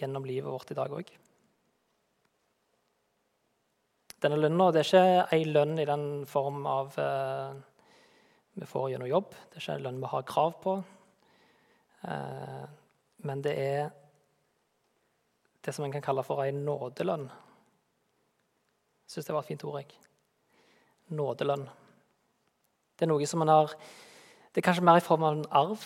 gjennom 0.00 0.24
livet 0.24 0.48
vårt 0.48 0.72
i 0.72 0.78
dag 0.78 0.96
òg. 0.96 1.12
Denne 4.22 4.38
lønna 4.38 4.68
er 4.70 4.84
ikke 4.84 5.06
ei 5.34 5.44
lønn 5.48 5.80
i 5.82 5.86
den 5.88 6.04
form 6.30 6.62
av 6.70 6.94
eh, 7.02 7.56
vi 8.54 8.68
får 8.68 8.92
gjennom 8.92 9.10
jobb. 9.10 9.32
Det 9.50 9.58
er 9.58 9.64
ikke 9.64 9.74
en 9.80 9.86
lønn 9.88 9.98
vi 10.02 10.10
har 10.12 10.28
krav 10.28 10.52
på. 10.62 10.76
Eh, 12.06 12.62
men 13.26 13.42
det 13.42 13.54
er 13.58 13.90
det 15.62 15.74
som 15.74 15.86
en 15.86 15.94
kan 15.94 16.04
kalle 16.04 16.22
for 16.26 16.44
ei 16.44 16.54
nådelønn. 16.54 17.26
Jeg 19.02 19.16
syns 19.16 19.26
det 19.26 19.34
var 19.34 19.42
et 19.42 19.50
fint 19.50 19.66
ord. 19.66 19.80
jeg. 19.82 19.90
Nådelønn. 21.18 21.66
Det 22.94 23.06
er 23.06 23.10
noe 23.10 23.26
som 23.26 23.42
man 23.42 23.50
har 23.50 23.74
Det 24.52 24.60
er 24.60 24.68
kanskje 24.68 24.84
mer 24.84 25.00
i 25.00 25.04
form 25.04 25.22
av 25.24 25.32
en 25.32 25.46
arv. 25.50 25.84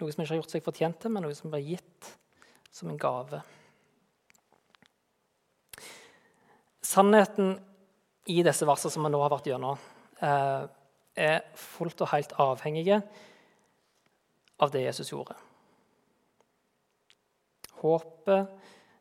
Noe 0.00 0.10
som 0.10 0.22
en 0.22 0.24
ikke 0.24 0.32
har 0.32 0.38
gjort 0.40 0.54
seg 0.54 0.64
fortjent 0.64 0.98
til, 0.98 1.10
men 1.12 1.22
noe 1.22 1.34
som 1.36 1.52
blir 1.52 1.76
gitt 1.76 2.14
som 2.72 2.88
en 2.88 2.96
gave. 2.98 3.42
Sannheten 6.82 7.56
i 8.26 8.42
disse 8.42 8.66
versene 8.66 8.94
som 8.94 9.06
vi 9.06 9.10
nå 9.12 9.20
har 9.22 9.32
vært 9.32 9.50
gjennom, 9.50 9.78
eh, 10.20 10.66
er 11.16 11.40
fullt 11.54 12.00
og 12.02 12.12
helt 12.14 12.32
avhengige 12.40 13.02
av 14.60 14.70
det 14.70 14.84
Jesus 14.86 15.10
gjorde. 15.10 15.36
Håpet, 17.82 18.48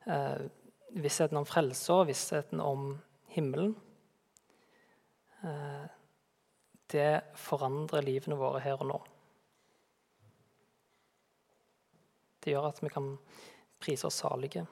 eh, 0.08 0.50
vissheten 0.94 1.38
om 1.38 1.46
frelse 1.46 1.94
og 1.94 2.08
vissheten 2.08 2.60
om 2.60 3.02
himmelen. 3.30 3.76
Eh, 5.44 5.88
det 6.88 7.24
forandrer 7.36 8.04
livene 8.04 8.38
våre 8.38 8.60
her 8.60 8.82
og 8.82 8.88
nå. 8.88 9.00
Det 12.42 12.54
gjør 12.54 12.68
at 12.68 12.82
vi 12.82 12.90
kan 12.90 13.18
prise 13.80 14.06
oss 14.10 14.22
salige. 14.24 14.66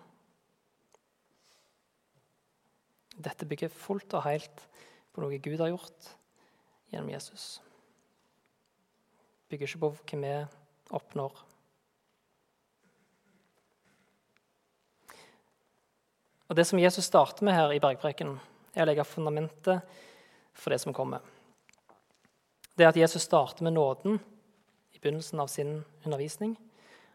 Dette 3.20 3.48
bygger 3.48 3.72
fullt 3.74 4.14
og 4.16 4.24
helt 4.24 4.64
på 5.12 5.24
noe 5.24 5.40
Gud 5.44 5.60
har 5.60 5.74
gjort 5.74 6.14
gjennom 6.90 7.12
Jesus. 7.12 7.60
Bygger 9.50 9.68
ikke 9.68 9.82
på 9.82 9.92
hva 9.92 10.20
vi 10.24 10.34
oppnår. 10.96 11.42
Og 16.50 16.56
Det 16.56 16.66
som 16.66 16.80
Jesus 16.82 17.06
starter 17.06 17.46
med 17.46 17.54
her 17.54 17.76
i 17.76 17.82
bergpreken, 17.82 18.40
er 18.74 18.86
å 18.86 18.90
legge 18.90 19.06
fundamentet 19.06 19.84
for 20.54 20.74
det 20.74 20.80
som 20.82 20.96
kommer. 20.96 21.22
Det 22.74 22.88
at 22.88 22.98
Jesus 22.98 23.28
starter 23.28 23.66
med 23.68 23.76
nåden 23.76 24.18
i 24.96 25.02
begynnelsen 25.02 25.42
av 25.44 25.52
sin 25.52 25.84
undervisning, 26.06 26.56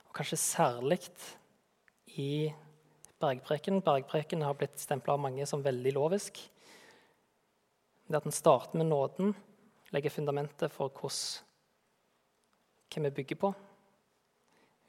og 0.06 0.14
kanskje 0.14 0.38
særlig 0.38 1.00
i 2.14 2.52
bergpreken. 3.24 3.80
Bergpreken 3.84 4.44
har 4.44 4.56
blitt 4.58 4.78
stempla 4.80 5.16
av 5.16 5.24
mange 5.24 5.46
som 5.48 5.64
veldig 5.64 5.96
lovisk. 5.96 6.38
Det 8.04 8.20
at 8.20 8.28
en 8.28 8.36
starter 8.36 8.76
med 8.76 8.90
nåden, 8.90 9.32
legger 9.94 10.12
fundamentet 10.12 10.72
for 10.74 10.92
hvordan, 10.92 11.44
hva 12.92 13.04
vi 13.06 13.14
bygger 13.16 13.40
på 13.40 13.52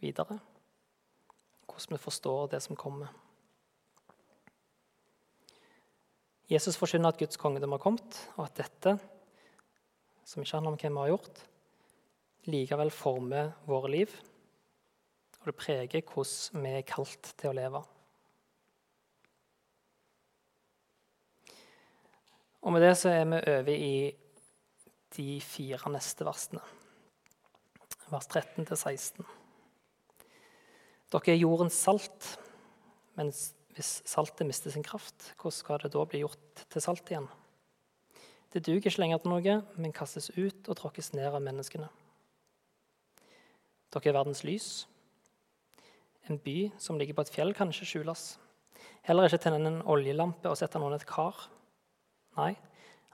videre. 0.03 0.39
Hvordan 1.65 1.95
vi 1.95 2.01
forstår 2.01 2.51
det 2.51 2.61
som 2.65 2.75
kommer. 2.75 3.13
Jesus 6.51 6.77
forkynner 6.77 7.09
at 7.09 7.17
Guds 7.17 7.39
kongedom 7.41 7.73
har 7.73 7.81
kommet, 7.81 8.19
og 8.35 8.45
at 8.45 8.59
dette, 8.59 8.97
som 10.25 10.43
ikke 10.43 10.59
handler 10.59 10.75
om 10.75 10.77
hva 10.77 10.91
vi 10.91 11.01
har 11.01 11.13
gjort, 11.15 11.41
likevel 12.51 12.91
former 12.93 13.55
våre 13.65 13.89
liv, 13.89 14.13
og 15.39 15.49
det 15.49 15.57
preger 15.57 16.05
hvordan 16.11 16.65
vi 16.65 16.75
er 16.77 16.89
kalt 16.89 17.33
til 17.39 17.49
å 17.53 17.57
leve. 17.57 17.81
Og 22.65 22.73
Med 22.73 22.81
det 22.81 22.95
så 22.97 23.11
er 23.13 23.27
vi 23.29 23.39
over 23.51 23.75
i 23.77 23.97
de 25.15 25.41
fire 25.45 25.91
neste 25.93 26.25
versene, 26.25 26.63
vers 28.09 28.25
13 28.25 28.65
16. 28.65 29.25
Dere 31.13 31.31
er 31.31 31.37
jordens 31.37 31.77
salt, 31.77 32.31
men 33.13 33.29
hvis 33.77 33.91
saltet 34.09 34.49
mister 34.49 34.73
sin 34.73 34.83
kraft, 34.83 35.29
hvordan 35.37 35.53
skal 35.53 35.79
det 35.83 35.93
da 35.93 36.07
bli 36.09 36.23
gjort 36.23 36.65
til 36.73 36.81
salt 36.81 37.05
igjen? 37.13 37.29
Det 38.49 38.65
duger 38.65 38.89
ikke 38.89 39.03
lenger 39.03 39.21
til 39.21 39.35
noe, 39.35 39.55
men 39.77 39.93
kastes 39.93 40.31
ut 40.33 40.65
og 40.65 40.79
tråkkes 40.79 41.13
ned 41.13 41.29
av 41.29 41.43
menneskene. 41.45 41.91
Dere 43.93 44.09
er 44.09 44.17
verdens 44.17 44.41
lys. 44.47 44.87
En 46.25 46.41
by 46.41 46.71
som 46.81 46.97
ligger 46.97 47.13
på 47.13 47.27
et 47.27 47.35
fjell, 47.37 47.53
kan 47.53 47.69
ikke 47.69 47.93
skjules. 47.93 48.39
Heller 49.05 49.29
ikke 49.29 49.43
tenne 49.43 49.61
en 49.69 49.83
oljelampe 49.85 50.49
og 50.49 50.57
sette 50.57 50.81
noen 50.81 50.97
et 50.97 51.05
kar. 51.05 51.51
Nei, 52.35 52.53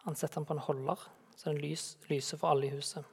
han 0.05 0.17
setter 0.17 0.39
den 0.39 0.47
på 0.49 0.55
en 0.57 0.65
holder, 0.65 1.01
så 1.35 1.51
den 1.51 1.61
lys, 1.61 1.95
lyser 2.09 2.39
for 2.41 2.53
alle 2.53 2.69
i 2.69 2.73
huset. 2.73 3.05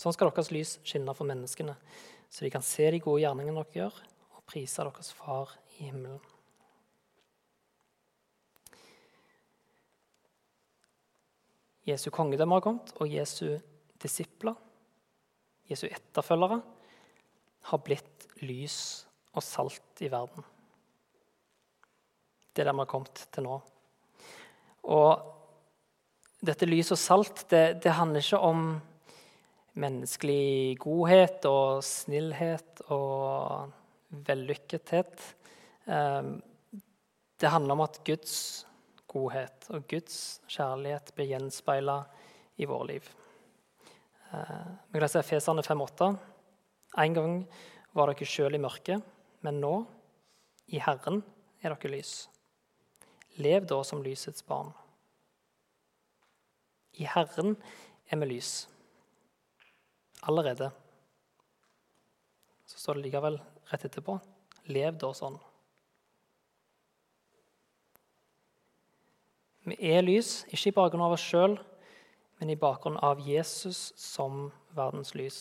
Sånn 0.00 0.14
skal 0.16 0.30
deres 0.30 0.52
lys 0.52 0.78
skinne 0.84 1.12
for 1.16 1.28
menneskene, 1.28 1.74
så 2.30 2.44
de 2.44 2.52
kan 2.52 2.64
se 2.64 2.86
de 2.92 3.00
gode 3.04 3.22
gjerningene 3.24 3.64
dere 3.64 3.82
gjør, 3.82 3.96
og 4.36 4.44
prise 4.48 4.84
deres 4.84 5.12
Far 5.16 5.56
i 5.76 5.88
himmelen. 5.88 6.20
Jesu 11.88 12.10
kongedømme 12.14 12.58
har 12.58 12.64
kommet, 12.64 12.92
og 13.00 13.10
Jesu 13.10 13.58
disipler, 14.00 14.54
Jesu 15.70 15.86
etterfølgere, 15.88 16.60
har 17.70 17.82
blitt 17.84 18.28
lys 18.44 18.78
og 19.34 19.44
salt 19.44 20.02
i 20.04 20.08
verden. 20.12 20.44
Det 22.50 22.62
er 22.62 22.70
der 22.70 22.76
vi 22.76 22.82
har 22.84 22.90
kommet 22.90 23.26
til 23.32 23.46
nå. 23.46 23.60
Og 24.88 25.26
dette 26.40 26.68
lys 26.68 26.92
og 26.94 27.00
salt 27.00 27.44
det, 27.50 27.82
det 27.84 27.92
handler 27.98 28.24
ikke 28.24 28.40
om 28.40 28.62
menneskelig 29.80 30.78
godhet 30.80 31.44
og 31.48 31.84
snillhet 31.84 32.82
og 32.90 33.70
vellykkethet. 34.26 35.20
Ehm, 35.86 36.40
det 37.40 37.52
handler 37.52 37.76
om 37.76 37.84
at 37.84 38.00
Guds 38.06 38.66
godhet 39.10 39.68
og 39.70 39.86
Guds 39.90 40.40
kjærlighet 40.50 41.12
blir 41.16 41.30
gjenspeila 41.32 42.00
i 42.60 42.68
våre 42.68 42.88
liv. 42.94 43.12
Ehm, 44.32 44.76
vi 44.88 44.98
kan 44.98 45.06
lese 45.06 45.26
Feserne 45.26 45.62
5,8. 45.66 46.10
En 46.98 47.14
gang 47.14 47.38
var 47.94 48.10
dere 48.10 48.26
sjøl 48.26 48.56
i 48.56 48.62
mørket, 48.62 49.02
men 49.46 49.60
nå, 49.62 49.74
i 50.70 50.78
Herren, 50.82 51.22
er 51.62 51.74
dere 51.74 51.92
lys. 51.92 52.28
Lev 53.40 53.66
da 53.68 53.80
som 53.86 54.02
lysets 54.04 54.44
barn. 54.46 54.72
I 57.00 57.06
Herren 57.08 57.56
er 58.10 58.20
vi 58.20 58.28
lys. 58.34 58.68
Allerede. 60.28 60.70
Så 62.68 62.78
står 62.78 62.98
det 62.98 63.06
likevel 63.08 63.38
rett 63.70 63.86
etterpå. 63.88 64.18
Lev 64.68 64.98
da 65.00 65.14
sånn. 65.16 65.38
Vi 69.70 69.76
er 69.92 70.04
lys, 70.04 70.44
ikke 70.48 70.70
i 70.70 70.76
bakgrunn 70.76 71.04
av 71.04 71.14
oss 71.14 71.24
sjøl, 71.24 71.56
men 72.40 72.52
i 72.52 72.58
bakgrunn 72.58 72.96
av 73.04 73.20
Jesus 73.22 73.90
som 74.00 74.48
verdens 74.76 75.12
lys. 75.14 75.40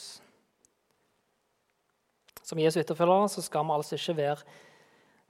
Som 2.44 2.60
Jesu 2.60 2.80
etterfølgere 2.82 3.30
så 3.32 3.44
skal 3.46 3.68
vi 3.68 3.76
altså 3.78 3.98
ikke 4.00 4.18
være 4.18 4.58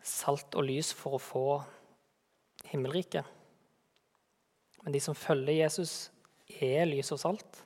salt 0.05 0.55
og 0.57 0.65
lys 0.65 0.93
for 0.95 1.17
å 1.17 1.21
få 1.21 1.45
himmelriket. 2.71 3.25
Men 4.83 4.95
de 4.95 5.01
som 5.03 5.17
følger 5.17 5.61
Jesus, 5.63 6.09
er 6.61 6.87
lys 6.89 7.11
og 7.13 7.21
salt. 7.21 7.61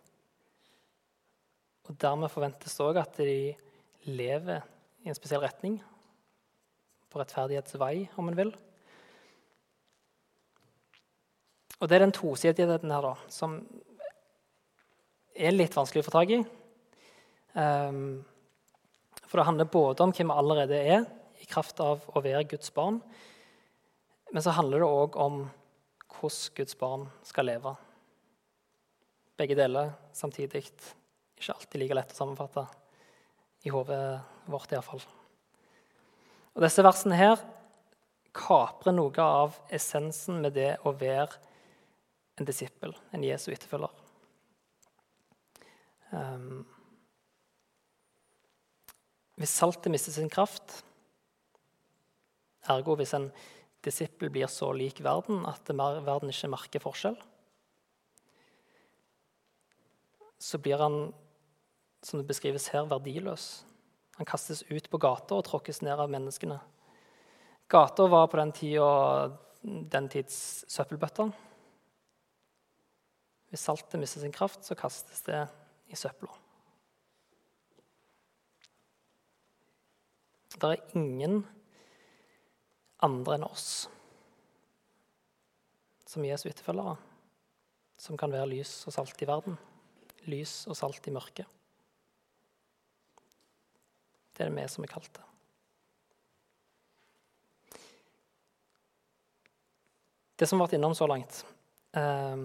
Og 1.88 1.96
Dermed 2.00 2.32
forventes 2.32 2.76
det 2.76 2.86
òg 2.86 3.00
at 3.02 3.18
de 3.20 3.54
lever 4.10 4.64
i 5.04 5.12
en 5.12 5.18
spesiell 5.18 5.44
retning. 5.44 5.78
På 7.12 7.22
rettferdighetsvei, 7.22 8.10
om 8.18 8.32
en 8.32 8.38
vil. 8.40 8.54
Og 11.80 11.90
Det 11.90 11.98
er 11.98 12.06
den 12.06 12.16
tosidigheten 12.16 12.92
her 12.92 13.04
da, 13.04 13.16
som 13.28 13.58
er 15.36 15.52
litt 15.52 15.76
vanskelig 15.76 16.04
å 16.04 16.08
få 16.08 16.14
tak 16.16 16.32
i. 16.32 16.40
Um, 17.54 18.24
for 19.28 19.42
det 19.42 19.46
handler 19.50 19.70
både 19.70 20.06
om 20.06 20.14
hvem 20.16 20.30
vi 20.32 20.38
allerede 20.40 20.80
er, 20.80 21.06
i 21.42 21.48
kraft 21.50 21.82
av 21.84 22.06
å 22.08 22.22
være 22.24 22.46
Guds 22.54 22.72
barn. 22.72 23.02
Men 24.34 24.42
så 24.42 24.56
handler 24.58 24.82
det 24.82 24.90
òg 24.90 25.18
om 25.22 25.44
hvordan 26.14 26.56
Guds 26.58 26.78
barn 26.80 27.04
skal 27.26 27.46
leve. 27.46 27.76
Begge 29.38 29.58
deler 29.58 29.92
samtidig. 30.16 30.64
Ikke 31.38 31.54
alltid 31.54 31.82
like 31.82 31.98
lett 31.98 32.16
å 32.16 32.18
sammenfatte 32.18 32.64
i 33.68 33.74
hodet 33.74 34.00
vårt, 34.50 34.74
iallfall. 34.74 35.04
Og 36.54 36.66
disse 36.66 36.86
versene 36.86 37.18
her 37.18 37.38
kaprer 38.34 38.98
noe 38.98 39.22
av 39.22 39.62
essensen 39.74 40.42
med 40.42 40.58
det 40.58 40.72
å 40.82 40.96
være 40.98 41.38
en 42.42 42.50
disippel, 42.50 42.98
en 43.14 43.26
Jesu 43.26 43.52
etterfølger. 43.54 43.94
Um, 46.10 46.64
hvis 49.38 49.54
saltet 49.62 49.94
mister 49.94 50.14
sin 50.14 50.30
kraft, 50.34 50.82
ergo 52.70 52.98
hvis 52.98 53.14
en 53.18 53.30
disippel 53.84 54.32
blir 54.34 54.50
så 54.52 54.72
lik 54.76 55.02
verden 55.04 55.44
at 55.50 55.70
verden 55.70 56.32
ikke 56.32 56.52
merker 56.52 56.84
forskjell, 56.84 57.18
så 60.44 60.60
blir 60.60 60.82
han 60.82 60.98
som 62.04 62.20
det 62.20 62.28
beskrives 62.28 62.68
her, 62.74 62.84
verdiløs. 62.92 63.64
Han 64.20 64.28
kastes 64.28 64.64
ut 64.68 64.90
på 64.92 65.00
gata 65.02 65.38
og 65.38 65.46
tråkkes 65.48 65.82
ned 65.86 66.00
av 66.00 66.12
menneskene. 66.12 66.60
Gata 67.72 68.08
var 68.12 68.28
på 68.28 68.38
den 68.42 68.52
tida 68.56 68.90
den 69.64 70.10
tids 70.12 70.36
søppelbøtter. 70.68 71.32
Hvis 73.54 73.64
saltet 73.64 74.02
mister 74.02 74.24
sin 74.24 74.36
kraft, 74.36 74.66
så 74.68 74.76
kastes 74.76 75.24
det 75.24 75.46
i 75.88 75.98
søpla. 75.98 76.32
Det 80.54 80.70
er 80.70 80.98
ingen 81.00 81.42
andre 83.06 83.38
enn 83.38 83.46
oss 83.48 83.68
som 86.14 86.26
Jesu 86.26 86.48
etterfølgere, 86.50 86.96
som 87.98 88.18
kan 88.20 88.32
være 88.34 88.52
lys 88.52 88.72
og 88.88 88.94
salt 88.94 89.22
i 89.24 89.28
verden. 89.28 89.58
Lys 90.30 90.64
og 90.70 90.78
salt 90.78 91.08
i 91.10 91.14
mørket. 91.14 91.48
Det 94.34 94.44
er 94.44 94.50
det 94.50 94.58
vi 94.58 94.68
som 94.70 94.86
er 94.86 94.92
kalt 94.92 95.14
det. 95.14 95.26
Det 100.38 100.50
som 100.50 100.60
har 100.60 100.68
vært 100.68 100.78
innom 100.80 100.96
så 100.98 101.08
langt, 101.08 101.44
eh, 101.94 102.38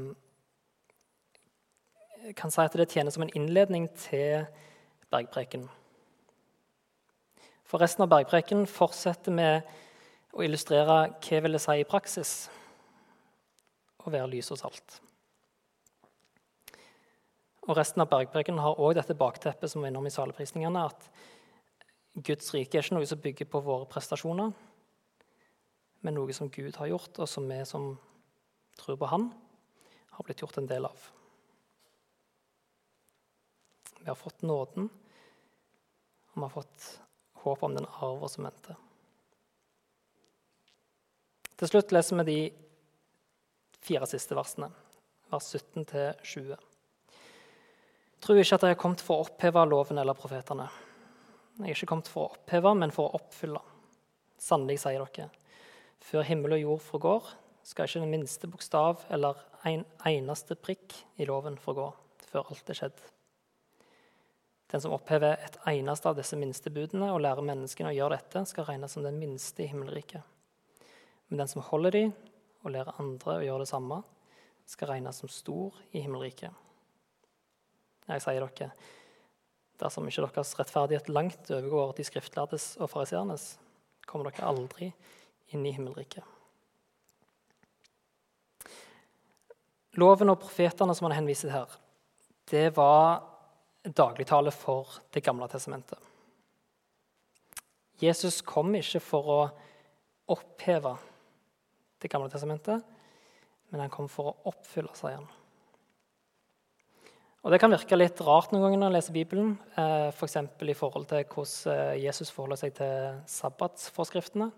kan 2.37 2.51
si 2.51 2.61
at 2.61 2.73
det 2.77 2.90
tjener 2.90 3.11
som 3.11 3.23
en 3.23 3.35
innledning 3.35 3.88
til 3.97 4.47
bergpreken. 5.11 5.68
For 7.64 7.81
resten 7.81 8.03
av 8.05 8.09
bergpreken 8.12 8.66
fortsetter 8.66 9.33
med 9.33 9.62
å 10.36 10.44
illustrere 10.44 11.02
hva 11.14 11.42
vil 11.44 11.56
det 11.56 11.62
si 11.62 11.76
i 11.80 11.88
praksis 11.88 12.32
å 14.04 14.12
være 14.12 14.30
lys 14.32 14.50
og 14.54 14.60
salt. 14.60 15.00
Og 17.68 17.76
Resten 17.76 18.00
av 18.00 18.08
bergpreken 18.08 18.60
har 18.64 18.80
òg 18.80 18.94
dette 18.96 19.16
bakteppet 19.18 19.68
som 19.68 19.82
var 19.82 19.92
innom 19.92 20.06
i 20.08 20.12
saleprisningene, 20.12 20.86
at 20.88 21.10
Guds 22.24 22.54
rike 22.54 22.78
er 22.78 22.86
ikke 22.86 22.96
noe 22.96 23.08
som 23.08 23.20
bygger 23.20 23.50
på 23.52 23.60
våre 23.64 23.88
prestasjoner, 23.90 24.54
men 26.00 26.16
noe 26.16 26.32
som 26.32 26.48
Gud 26.48 26.78
har 26.80 26.88
gjort, 26.88 27.20
og 27.20 27.28
som 27.28 27.44
vi 27.50 27.58
som 27.68 27.90
tror 28.78 28.96
på 28.96 29.10
Han, 29.10 29.28
har 30.16 30.24
blitt 30.24 30.40
gjort 30.42 30.56
en 30.58 30.70
del 30.70 30.88
av. 30.88 31.10
Vi 34.00 34.08
har 34.08 34.16
fått 34.18 34.42
nåden, 34.42 34.88
og 36.32 36.34
vi 36.34 36.46
har 36.46 36.54
fått 36.54 36.90
håp 37.44 37.62
om 37.62 37.74
den 37.76 37.86
arven 38.00 38.32
som 38.32 38.48
venter. 38.48 38.78
Til 41.59 41.71
slutt 41.73 41.90
leser 41.94 42.21
vi 42.21 42.27
de 42.29 42.40
fire 43.83 44.07
siste 44.07 44.37
versene, 44.38 44.68
vers 45.33 45.49
17-20. 45.57 46.55
Tro 48.23 48.37
ikke 48.38 48.59
at 48.59 48.66
jeg 48.66 48.77
er 48.77 48.79
kommet 48.79 49.03
for 49.03 49.18
å 49.18 49.27
oppheve 49.27 49.64
loven 49.66 49.99
eller 49.99 50.18
profetene. 50.18 50.68
Jeg 51.59 51.66
er 51.66 51.75
ikke 51.75 51.90
kommet 51.90 52.11
for 52.11 52.29
å 52.29 52.37
oppheve, 52.37 52.75
men 52.79 52.94
for 52.94 53.09
å 53.09 53.18
oppfylle. 53.18 53.62
Sannelig, 54.38 54.79
sier 54.85 55.03
dere, 55.03 55.33
før 55.99 56.27
himmel 56.29 56.55
og 56.55 56.62
jord 56.62 56.85
forgår, 56.87 57.31
skal 57.66 57.88
ikke 57.88 58.05
den 58.05 58.14
minste 58.14 58.49
bokstav 58.49 59.03
eller 59.12 59.42
en 59.66 59.83
eneste 60.07 60.55
prikk 60.55 60.94
i 61.18 61.27
loven 61.29 61.59
forgå 61.61 61.90
før 62.29 62.53
alt 62.53 62.71
er 62.71 62.79
skjedd. 62.79 63.03
Den 64.71 64.85
som 64.85 64.94
opphever 64.94 65.40
et 65.42 65.59
eneste 65.73 66.11
av 66.11 66.18
disse 66.18 66.38
minste 66.38 66.71
budene 66.71 67.11
og 67.11 67.23
lærer 67.25 67.44
menneskene 67.44 67.90
å 67.90 67.97
gjøre 67.97 68.18
dette, 68.21 68.47
skal 68.47 68.68
regnes 68.68 68.94
som 68.94 69.03
den 69.03 69.18
minste 69.18 69.64
i 69.64 69.71
himmelriket. 69.73 70.38
Men 71.28 71.42
den 71.42 71.50
som 71.50 71.64
holder 71.64 71.94
de 71.94 72.04
og 72.64 72.72
lærer 72.72 72.96
andre 73.00 73.38
å 73.38 73.44
gjøre 73.44 73.64
det 73.64 73.70
samme, 73.70 74.00
skal 74.68 74.92
regnes 74.92 75.20
som 75.20 75.30
stor 75.32 75.76
i 75.96 76.02
himmelriket. 76.04 76.52
Jeg 78.08 78.24
sier 78.24 78.44
dere, 78.44 78.72
dersom 79.80 80.08
ikke 80.08 80.24
deres 80.26 80.54
rettferdighet 80.58 81.08
langt 81.12 81.50
overgår 81.52 81.94
de 81.96 82.06
skriftlærdes 82.08 82.74
og 82.80 82.90
fariseernes, 82.92 83.54
kommer 84.08 84.30
dere 84.30 84.48
aldri 84.48 84.90
inn 85.52 85.64
i 85.68 85.72
himmelriket. 85.76 86.24
Loven 89.98 90.30
og 90.30 90.40
profetene 90.42 90.94
som 90.94 91.08
han 91.08 91.16
henviser 91.16 91.52
her, 91.52 91.72
det 92.48 92.70
var 92.76 93.24
dagligtale 93.82 94.52
for 94.52 95.00
Det 95.12 95.24
gamle 95.24 95.48
testamentet. 95.48 95.98
Jesus 97.98 98.40
kom 98.46 98.74
ikke 98.78 99.00
for 99.02 99.30
å 99.32 99.38
oppheve 100.30 100.94
Det 101.98 102.11
gamle 102.11 102.30
testamentet, 102.30 102.84
men 103.70 103.82
han 103.82 103.92
kom 103.92 104.08
for 104.11 104.30
å 104.30 104.52
oppfylle, 104.52 104.92
sier 104.96 105.18
han. 105.18 105.28
Og 107.46 107.52
Det 107.52 107.61
kan 107.62 107.72
virke 107.72 107.96
litt 107.96 108.20
rart 108.26 108.52
noen 108.52 108.64
ganger 108.66 108.80
når 108.80 108.90
en 108.90 108.96
leser 108.96 109.14
Bibelen, 109.14 109.52
eh, 109.78 110.08
f.eks. 110.11 110.37
For 110.58 110.70
i 110.70 110.76
forhold 110.76 111.06
til 111.11 111.24
hvordan 111.24 111.74
eh, 111.74 112.00
Jesus 112.02 112.32
forholder 112.34 112.61
seg 112.61 112.74
til 112.76 113.20
sabbatsforskriftene. 113.30 114.50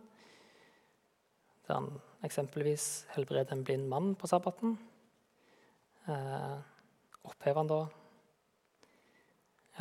Der 1.69 1.77
han 1.77 1.91
eksempelvis 2.27 3.07
helbreder 3.15 3.55
en 3.55 3.65
blind 3.65 3.87
mann 3.89 4.15
på 4.19 4.29
sabbaten. 4.31 4.79
Eh, 6.09 6.59
opphever 7.29 7.61
han 7.61 7.71
da 7.71 7.83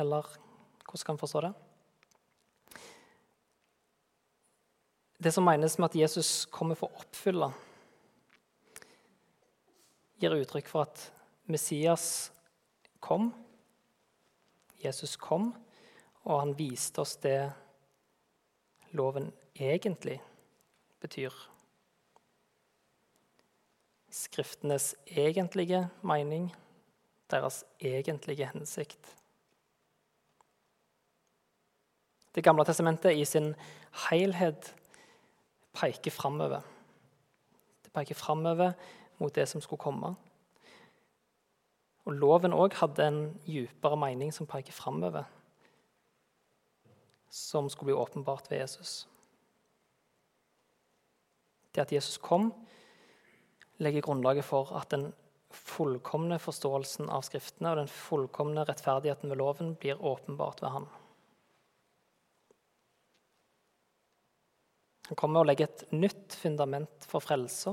eller 0.00 0.28
hvordan 0.84 1.02
skal 1.02 1.14
en 1.14 1.20
forstå 1.20 1.40
det? 1.44 1.52
Det 5.20 5.32
som 5.32 5.44
menes 5.44 5.74
med 5.78 5.90
at 5.90 5.96
Jesus 6.00 6.46
kommer 6.48 6.78
for 6.80 6.88
å 6.88 7.02
oppfylle, 7.02 7.50
gir 10.16 10.32
uttrykk 10.32 10.70
for 10.70 10.88
at 10.88 11.02
Messias 11.52 12.30
kom. 13.04 13.28
Jesus 14.80 15.18
kom, 15.20 15.50
og 16.24 16.40
han 16.40 16.56
viste 16.56 17.04
oss 17.04 17.18
det 17.20 17.50
loven 18.96 19.28
egentlig 19.52 20.16
betyr. 21.04 21.36
Skriftenes 24.08 24.94
egentlige 25.04 25.84
mening, 26.00 26.48
deres 27.28 27.66
egentlige 27.76 28.48
hensikt. 28.54 29.14
Det 32.32 32.40
gamle 32.46 32.64
testamentet 32.64 33.20
i 33.20 33.28
sin 33.28 33.52
helhet 34.08 34.72
peker 35.72 36.10
framover. 36.10 36.64
Det 37.84 37.92
peker 37.92 38.14
framover 38.14 38.72
mot 39.18 39.34
det 39.34 39.48
som 39.48 39.60
skulle 39.60 39.80
komme. 39.80 40.14
Og 42.08 42.16
Loven 42.16 42.56
òg 42.56 42.74
hadde 42.80 43.06
en 43.06 43.20
djupere 43.46 43.98
mening 44.00 44.32
som 44.34 44.48
peker 44.48 44.72
framover, 44.74 45.28
som 47.30 47.68
skulle 47.70 47.92
bli 47.92 48.00
åpenbart 48.00 48.50
ved 48.50 48.62
Jesus. 48.62 49.06
Det 51.74 51.84
at 51.84 51.92
Jesus 51.92 52.18
kom, 52.18 52.50
legger 53.78 54.02
grunnlaget 54.02 54.44
for 54.44 54.72
at 54.76 54.90
den 54.90 55.12
fullkomne 55.50 56.38
forståelsen 56.38 57.10
av 57.10 57.22
Skriftene 57.26 57.72
og 57.72 57.82
den 57.82 57.90
fullkomne 57.90 58.64
rettferdigheten 58.66 59.30
ved 59.30 59.38
loven 59.38 59.74
blir 59.78 60.02
åpenbart 60.02 60.62
ved 60.62 60.74
Han. 60.74 60.88
Han 65.10 65.18
kommer 65.18 65.42
og 65.42 65.48
legger 65.50 65.66
et 65.66 65.88
nytt 65.90 66.36
fundament 66.38 67.06
for 67.10 67.22
frelsa. 67.24 67.72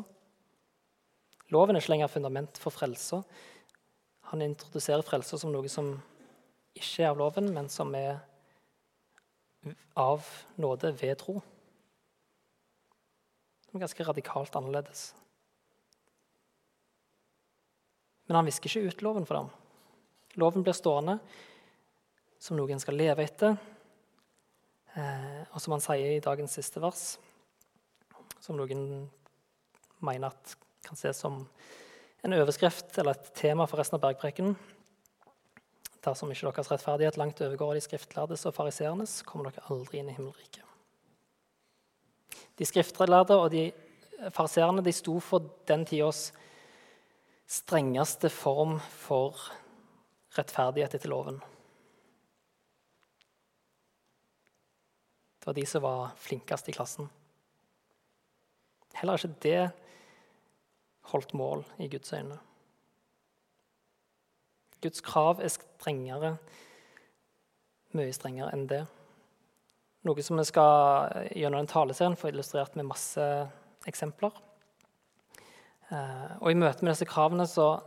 Loven 1.54 1.78
er 1.78 1.84
ikke 1.84 1.94
lenger 1.94 2.10
fundament 2.10 2.58
for 2.58 2.74
frelsa. 2.74 3.22
Han 4.32 4.42
introduserer 4.42 5.06
frelsa 5.06 5.38
som 5.38 5.54
noe 5.54 5.70
som 5.70 5.92
ikke 6.74 7.06
er 7.06 7.12
av 7.12 7.22
loven, 7.22 7.52
men 7.54 7.70
som 7.70 7.94
er 7.96 8.18
av 9.94 10.26
nåde 10.58 10.92
ved 10.98 11.14
tro. 11.22 11.38
Det 13.68 13.78
er 13.78 13.86
ganske 13.86 14.10
radikalt 14.10 14.58
annerledes. 14.58 15.12
Men 18.28 18.42
han 18.42 18.50
visker 18.50 18.74
ikke 18.74 18.90
ut 18.98 19.06
loven 19.06 19.30
for 19.30 19.38
dem. 19.38 19.54
Loven 20.42 20.66
blir 20.66 20.76
stående 20.76 21.20
som 22.42 22.58
noe 22.58 22.74
en 22.74 22.82
skal 22.82 22.98
leve 22.98 23.24
etter, 23.30 23.56
og 24.98 25.62
som 25.62 25.76
han 25.76 25.84
sier 25.84 26.16
i 26.16 26.24
dagens 26.24 26.56
siste 26.58 26.82
vers 26.82 27.18
som 28.42 28.58
noen 28.58 29.08
mener 30.06 30.32
at 30.32 30.56
kan 30.86 30.98
ses 30.98 31.20
som 31.20 31.42
en 32.24 32.36
overskrift 32.38 32.98
eller 32.98 33.18
et 33.18 33.32
tema 33.38 33.68
for 33.68 33.80
resten 33.82 33.98
av 33.98 34.06
bergprekenen. 34.06 34.56
Dersom 36.06 36.32
ikke 36.32 36.48
deres 36.48 36.72
rettferdighet 36.72 37.18
langt 37.20 37.42
overgår 37.44 37.76
de 37.76 37.84
skriftlærdes 37.84 38.46
og 38.48 38.56
fariseernes, 38.56 39.20
kommer 39.28 39.52
dere 39.52 39.68
aldri 39.74 40.00
inn 40.00 40.12
i 40.12 40.16
himmelriket. 40.16 40.64
De 42.58 42.66
skriftlærde 42.66 43.36
og 43.36 43.52
de 43.54 43.68
fariseerne 44.34 44.84
de 44.86 44.94
sto 44.96 45.20
for 45.22 45.52
den 45.70 45.86
tidas 45.86 46.32
strengeste 47.48 48.32
form 48.34 48.78
for 49.04 49.38
rettferdighet 50.38 50.98
etter 50.98 51.12
loven. 51.12 51.42
Det 55.48 55.54
var 55.54 55.56
de 55.62 55.66
som 55.66 55.82
var 55.82 56.10
flinkest 56.20 56.70
i 56.70 56.74
klassen. 56.76 57.06
Heller 59.00 59.16
ikke 59.16 59.38
det 59.46 59.62
holdt 61.14 61.32
mål 61.40 61.64
i 61.80 61.88
Guds 61.88 62.12
øyne. 62.12 62.36
Guds 64.84 65.00
krav 65.00 65.40
er 65.40 65.54
strengere, 65.56 66.34
mye 67.96 68.12
strengere 68.12 68.52
enn 68.58 68.68
det. 68.68 68.82
Noe 70.04 70.28
som 70.28 70.36
vi 70.36 70.50
skal 70.52 71.16
gjennom 71.32 71.62
den 71.64 71.72
taleserien 71.72 72.20
få 72.20 72.34
illustrert 72.34 72.76
med 72.76 72.92
masse 72.92 73.32
eksempler. 73.88 74.36
Eh, 75.88 76.32
og 76.42 76.52
I 76.52 76.60
møte 76.60 76.84
med 76.84 76.92
disse 76.92 77.08
kravene 77.08 77.48
så 77.48 77.78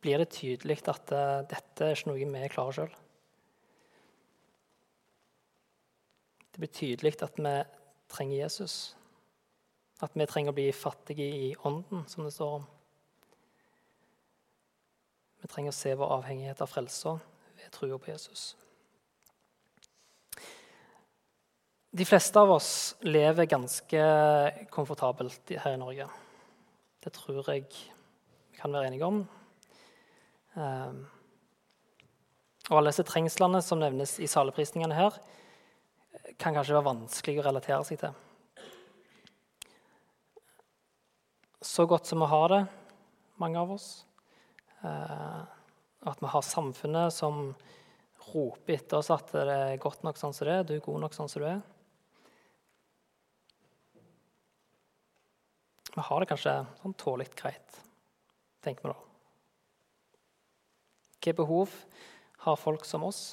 blir 0.00 0.24
det 0.24 0.32
tydelig 0.40 0.80
at 0.88 1.12
eh, 1.12 1.42
dette 1.52 1.84
er 1.84 2.00
ikke 2.00 2.14
noe 2.14 2.32
vi 2.40 2.54
klarer 2.56 2.80
sjøl. 2.80 3.02
Det 6.56 6.62
blir 6.62 6.72
tydelig 6.72 7.10
at 7.20 7.34
vi 7.36 7.50
trenger 8.08 8.38
Jesus. 8.38 8.96
At 10.00 10.14
vi 10.16 10.24
trenger 10.24 10.54
å 10.54 10.56
bli 10.56 10.70
fattige 10.72 11.26
i 11.28 11.50
ånden, 11.68 12.06
som 12.08 12.24
det 12.24 12.30
står 12.32 12.54
om. 12.62 12.64
Vi 15.44 15.50
trenger 15.52 15.74
å 15.74 15.76
se 15.76 15.92
vår 15.92 16.14
avhengighet 16.16 16.64
av 16.64 16.72
frelsa 16.72 17.12
ved 17.60 17.68
trua 17.76 18.00
på 18.00 18.08
Jesus. 18.08 18.46
De 21.92 22.08
fleste 22.08 22.40
av 22.40 22.56
oss 22.56 22.72
lever 23.04 23.52
ganske 23.52 24.08
komfortabelt 24.72 25.58
her 25.60 25.76
i 25.76 25.84
Norge. 25.84 26.08
Det 27.04 27.12
tror 27.20 27.44
jeg 27.52 27.68
vi 27.68 28.56
kan 28.56 28.72
være 28.72 28.94
enige 28.94 29.12
om. 29.12 29.26
Um, 30.56 31.00
og 32.70 32.80
alle 32.80 32.96
disse 32.96 33.04
trengslene 33.12 33.60
som 33.60 33.84
nevnes 33.84 34.16
i 34.24 34.32
saleprisningene 34.40 35.04
her, 35.04 35.20
kan 36.36 36.54
kanskje 36.56 36.76
være 36.76 36.88
vanskelig 36.88 37.40
å 37.40 37.46
relatere 37.46 37.84
seg 37.88 38.00
til. 38.00 38.16
Så 41.66 41.86
godt 41.88 42.06
som 42.06 42.22
vi 42.22 42.28
har 42.30 42.48
det, 42.52 42.62
mange 43.42 43.60
av 43.60 43.72
oss, 43.74 43.88
uh, 44.84 45.42
at 46.06 46.20
vi 46.22 46.30
har 46.30 46.44
samfunnet 46.46 47.14
som 47.14 47.48
roper 48.28 48.76
etter 48.76 49.00
oss 49.00 49.10
at 49.14 49.32
det 49.34 49.46
er 49.54 49.80
godt 49.82 50.04
nok 50.06 50.18
sånn 50.20 50.34
som 50.36 50.48
det 50.48 50.54
er, 50.58 50.66
du 50.66 50.76
er 50.76 50.84
god 50.84 51.02
nok 51.04 51.16
sånn 51.16 51.30
som 51.30 51.42
du 51.42 51.48
er. 51.48 51.64
Vi 55.96 56.04
har 56.04 56.20
det 56.20 56.28
kanskje 56.28 56.54
sånn 56.82 56.96
tålelig 57.00 57.32
greit, 57.38 57.80
tenker 58.64 58.84
vi 58.84 58.92
da. 58.92 59.00
Hvilke 61.16 61.40
behov 61.40 61.72
har 62.44 62.60
folk 62.60 62.84
som 62.86 63.02
oss 63.08 63.32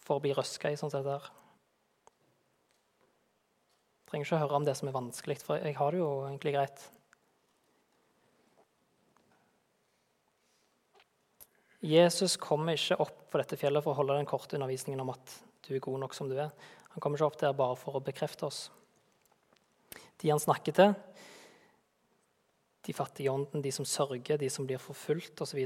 for 0.00 0.16
å 0.16 0.22
bli 0.24 0.32
røska 0.32 0.70
i 0.72 0.78
sånn 0.78 0.92
som 0.92 1.02
dette 1.02 1.18
her? 1.18 1.39
Trenger 4.10 4.26
ikke 4.26 4.38
å 4.40 4.42
høre 4.42 4.58
om 4.58 4.64
det 4.66 4.74
som 4.74 4.88
er 4.90 4.96
vanskelig, 4.96 5.36
for 5.46 5.62
jeg 5.62 5.76
har 5.78 5.94
det 5.94 6.00
jo 6.00 6.08
egentlig 6.26 6.56
greit. 6.56 6.82
Jesus 11.80 12.34
kommer 12.36 12.74
ikke 12.74 12.98
opp 13.00 13.20
på 13.30 13.38
dette 13.40 13.56
fjellet 13.56 13.84
for 13.84 13.94
å 13.94 14.00
holde 14.00 14.18
den 14.18 14.28
korte 14.28 14.58
undervisningen 14.58 15.00
om 15.04 15.14
at 15.14 15.36
du 15.64 15.70
er 15.76 15.84
god 15.84 16.02
nok 16.02 16.16
som 16.16 16.28
du 16.28 16.34
er. 16.36 16.50
Han 16.90 17.00
kommer 17.00 17.20
ikke 17.20 17.28
opp 17.30 17.38
der 17.40 17.54
bare 17.56 17.78
for 17.78 17.96
å 17.96 18.02
bekrefte 18.04 18.48
oss. 18.50 18.64
De 20.20 20.28
han 20.28 20.42
snakker 20.42 20.74
til, 20.76 20.92
de 22.84 22.96
fattige 22.96 23.30
ånden, 23.30 23.62
de 23.62 23.70
som 23.72 23.86
sørger, 23.86 24.40
de 24.40 24.50
som 24.50 24.66
blir 24.66 24.82
forfulgt 24.82 25.40
osv. 25.44 25.62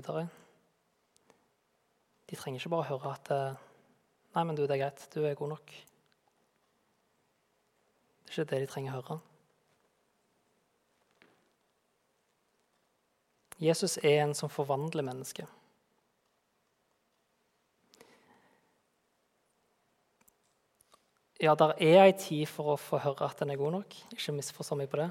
De 2.28 2.36
trenger 2.36 2.60
ikke 2.60 2.74
bare 2.76 2.90
høre 2.92 3.16
at 3.16 3.32
eh, 3.32 3.56
'Nei, 4.34 4.44
men 4.44 4.56
du, 4.58 4.66
det 4.66 4.74
er 4.74 4.82
greit. 4.82 5.08
Du 5.14 5.22
er 5.24 5.38
god 5.38 5.54
nok'. 5.54 5.74
Ikke 8.34 8.48
det 8.50 8.64
de 8.64 8.66
trenger 8.66 8.90
å 8.90 8.98
høre. 8.98 9.18
Jesus 13.62 13.94
er 14.02 14.24
en 14.24 14.34
som 14.34 14.50
forvandler 14.50 15.06
mennesket. 15.06 15.46
Ja, 21.38 21.54
der 21.54 21.76
er 21.78 22.02
ei 22.08 22.12
tid 22.18 22.48
for 22.50 22.74
å 22.74 22.80
få 22.80 22.98
høre 23.04 23.28
at 23.28 23.42
en 23.44 23.54
er 23.54 23.60
god 23.60 23.76
nok. 23.78 23.94
Ikke 24.16 24.34
misforstå 24.34 24.80
meg 24.80 24.90
på 24.90 24.98
det. 24.98 25.10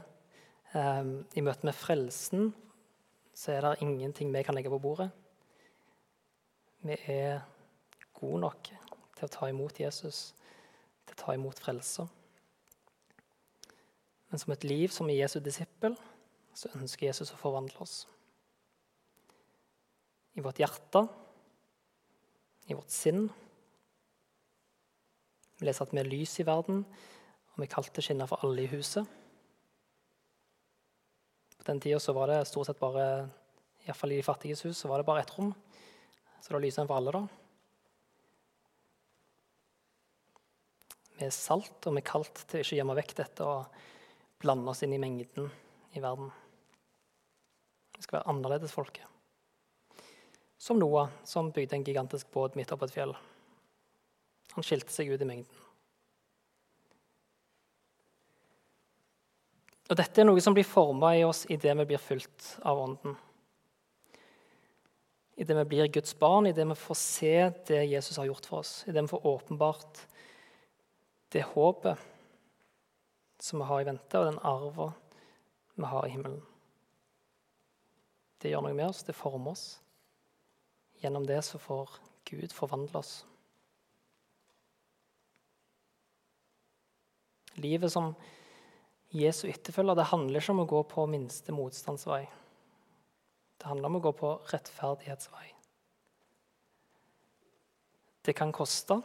Um, 0.75 1.21
I 1.37 1.43
møte 1.45 1.63
med 1.63 1.77
frelsen 1.77 2.51
så 3.37 3.53
er 3.55 3.63
det 3.63 3.85
ingenting 3.85 4.33
vi 4.33 4.43
kan 4.43 4.57
legge 4.57 4.71
på 4.73 4.81
bordet 4.83 5.11
vi 6.83 6.95
er 7.07 7.39
gode 8.17 8.41
nok 8.43 8.67
til 9.15 9.25
å 9.25 9.31
ta 9.31 9.47
imot 9.47 9.79
Jesus, 9.79 10.33
til 11.07 11.15
å 11.15 11.21
ta 11.21 11.35
imot 11.37 11.59
frelser. 11.63 12.09
Men 14.33 14.41
som 14.41 14.49
et 14.49 14.63
liv 14.65 14.89
som 14.89 15.05
er 15.13 15.19
Jesu 15.19 15.35
disippel, 15.45 15.93
så 16.57 16.71
ønsker 16.73 17.05
Jesus 17.05 17.29
å 17.35 17.37
forvandle 17.37 17.83
oss. 17.85 18.07
I 20.33 20.41
vårt 20.41 20.57
hjerte, 20.57 21.03
i 22.65 22.73
vårt 22.73 22.89
sinn. 22.89 23.27
Vi 25.59 25.67
leser 25.67 25.85
at 25.85 25.93
vi 25.93 26.01
er 26.01 26.09
lys 26.09 26.33
i 26.41 26.47
verden, 26.49 26.81
og 27.53 27.61
vi 27.61 27.69
er 27.69 28.01
skinner 28.01 28.25
å 28.25 28.31
for 28.33 28.41
alle 28.41 28.65
i 28.65 28.71
huset. 28.73 29.05
På 31.53 31.69
den 31.69 31.85
tida 31.85 32.17
var 32.17 32.33
det 32.33 32.41
stort 32.49 32.71
sett 32.71 32.81
bare, 32.81 33.29
iallfall 33.85 34.17
i 34.17 34.17
de 34.17 34.25
fattiges 34.25 34.65
hus, 34.65 34.81
så 34.81 34.89
var 34.89 34.97
det 34.97 35.09
bare 35.13 35.21
ett 35.21 35.37
rom. 35.37 35.53
Så 36.41 36.57
da 36.57 36.65
lyser 36.65 36.81
den 36.81 36.89
for 36.89 36.97
alle, 36.97 37.13
da. 37.13 37.23
Vi 41.21 41.29
er 41.29 41.37
salt, 41.37 41.83
og 41.85 41.93
vi 41.93 42.01
er 42.01 42.11
kalt 42.15 42.47
til 42.49 42.63
å 42.63 42.65
ikke 42.65 42.81
gjemme 42.81 43.01
vekk 43.03 43.19
dette 43.21 43.45
og 43.45 43.83
blande 44.43 44.69
oss 44.69 44.83
inn 44.85 44.93
i 44.93 45.01
mengden 45.01 45.49
i 45.95 46.03
verden. 46.03 46.29
Vi 47.97 48.03
skal 48.03 48.19
være 48.19 48.29
annerledes 48.33 48.75
folket. 48.75 49.07
Som 50.59 50.79
Noah, 50.79 51.09
som 51.27 51.51
bygde 51.51 51.77
en 51.77 51.83
gigantisk 51.87 52.29
båt 52.31 52.55
midt 52.59 52.71
oppå 52.71 52.87
et 52.87 52.95
fjell. 52.95 53.15
Han 54.53 54.65
skilte 54.65 54.93
seg 54.93 55.11
ut 55.11 55.21
i 55.23 55.27
mengden. 55.27 55.59
Og 59.91 59.99
Dette 59.99 60.21
er 60.21 60.25
noe 60.27 60.41
som 60.41 60.55
blir 60.55 60.65
forma 60.67 61.11
i 61.17 61.25
oss 61.27 61.43
idet 61.51 61.75
vi 61.81 61.89
blir 61.91 62.01
fylt 62.01 62.55
av 62.63 62.79
Ånden 62.79 63.17
idet 65.35 65.57
vi 65.57 65.65
blir 65.65 65.87
Guds 65.87 66.19
barn, 66.19 66.47
idet 66.47 66.67
vi 66.67 66.75
får 66.75 66.95
se 66.95 67.51
det 67.67 67.83
Jesus 67.85 68.17
har 68.17 68.25
gjort 68.29 68.45
for 68.45 68.61
oss, 68.61 68.83
idet 68.87 69.03
vi 69.03 69.07
får 69.07 69.27
åpenbart 69.27 70.01
det 71.33 71.45
håpet 71.55 72.09
som 73.43 73.59
vi 73.59 73.67
har 73.67 73.81
i 73.81 73.87
vente, 73.87 74.19
og 74.19 74.29
den 74.29 74.39
arven 74.47 74.93
vi 75.75 75.87
har 75.91 76.07
i 76.07 76.13
himmelen. 76.13 76.41
Det 78.39 78.51
gjør 78.51 78.63
noe 78.63 78.77
med 78.77 78.87
oss, 78.87 79.03
det 79.03 79.15
former 79.15 79.51
oss. 79.51 79.65
Gjennom 81.03 81.27
det 81.27 81.41
så 81.43 81.59
får 81.59 81.97
Gud 82.29 82.55
forvandle 82.55 83.01
oss. 83.01 83.13
Livet 87.59 87.91
som 87.91 88.13
Jesu 89.13 89.45
etterfølger 89.51 89.99
det 89.99 90.09
handler 90.09 90.39
ikke 90.39 90.55
om 90.55 90.63
å 90.63 90.69
gå 90.71 90.83
på 90.95 91.05
minste 91.11 91.53
motstandsvei. 91.53 92.23
Det 93.59 93.69
handler 93.69 93.91
om 93.91 93.99
å 93.99 94.05
gå 94.07 94.13
på 94.23 94.35
rettferdighetsvei. 94.49 95.49
Det 98.23 98.33
kan 98.39 98.55
koste. 98.55 99.03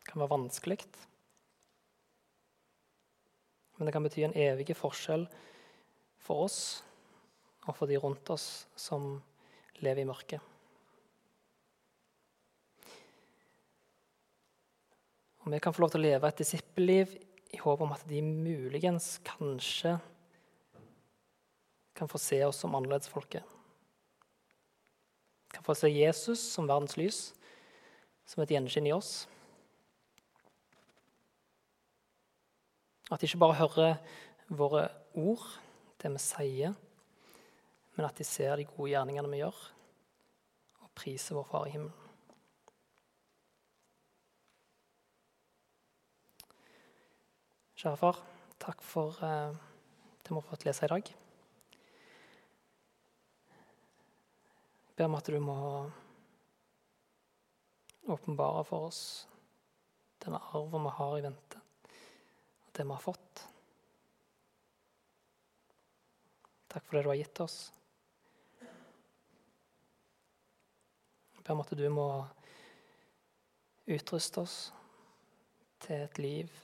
Det 0.00 0.08
kan 0.08 0.24
være 0.24 0.38
vanskelig. 0.40 0.80
Men 3.76 3.86
det 3.86 3.94
kan 3.94 4.04
bety 4.06 4.24
en 4.24 4.36
evig 4.38 4.76
forskjell 4.78 5.26
for 6.22 6.46
oss 6.46 6.58
og 7.64 7.74
for 7.76 7.90
de 7.90 7.98
rundt 8.00 8.28
oss 8.30 8.66
som 8.76 9.16
lever 9.82 10.04
i 10.04 10.08
mørket. 10.08 10.40
Og 15.44 15.52
vi 15.52 15.60
kan 15.60 15.74
få 15.76 15.84
lov 15.84 15.92
til 15.92 16.00
å 16.00 16.06
leve 16.06 16.28
et 16.28 16.40
disippelliv 16.40 17.16
i 17.52 17.60
håp 17.60 17.82
om 17.84 17.92
at 17.94 18.04
de 18.08 18.22
muligens, 18.24 19.18
kanskje, 19.26 19.98
kan 21.94 22.08
få 22.10 22.18
se 22.18 22.40
oss 22.46 22.62
som 22.64 22.74
annerledesfolket. 22.74 23.44
Kan 25.54 25.66
få 25.66 25.76
se 25.78 25.92
Jesus 25.92 26.40
som 26.40 26.66
verdens 26.66 26.96
lys, 26.98 27.18
som 28.26 28.42
et 28.42 28.54
gjenskinn 28.56 28.88
i 28.88 28.94
oss. 28.96 29.26
At 33.14 33.22
de 33.22 33.28
ikke 33.28 33.38
bare 33.44 33.60
hører 33.60 34.00
våre 34.50 34.88
ord, 35.14 35.44
det 36.02 36.10
vi 36.10 36.18
sier, 36.18 36.72
men 37.94 38.06
at 38.08 38.18
de 38.18 38.24
ser 38.26 38.56
de 38.58 38.66
gode 38.66 38.90
gjerningene 38.90 39.30
vi 39.30 39.38
gjør, 39.38 39.60
og 40.82 40.90
priser 40.98 41.38
vår 41.38 41.46
Far 41.46 41.68
i 41.68 41.76
himmelen. 41.76 42.00
Kjære 47.78 48.00
far, 48.00 48.18
takk 48.64 48.82
for 48.82 49.22
eh, 49.22 49.54
det 50.24 50.30
vi 50.32 50.38
har 50.38 50.46
fått 50.48 50.66
lese 50.66 50.86
i 50.86 50.90
dag. 50.96 51.14
Jeg 54.88 54.96
ber 54.96 55.10
om 55.10 55.18
at 55.18 55.30
du 55.30 55.38
må 55.42 55.58
åpenbare 58.14 58.64
for 58.66 58.88
oss 58.88 59.02
denne 60.24 60.40
arven 60.56 60.86
vi 60.88 60.94
har 60.98 61.18
i 61.18 61.26
vente, 61.26 61.63
det 62.76 62.84
vi 62.84 62.90
har 62.90 63.02
fått. 63.02 63.44
Takk 66.68 66.84
for 66.84 66.96
det 66.96 67.04
du 67.06 67.10
har 67.12 67.20
gitt 67.20 67.40
oss. 67.44 67.58
Jeg 71.34 71.42
ber 71.44 71.54
om 71.54 71.64
at 71.64 71.74
du 71.76 71.84
må 71.92 72.08
utruste 73.84 74.42
oss 74.42 74.58
til 75.84 76.06
et 76.06 76.18
liv 76.18 76.62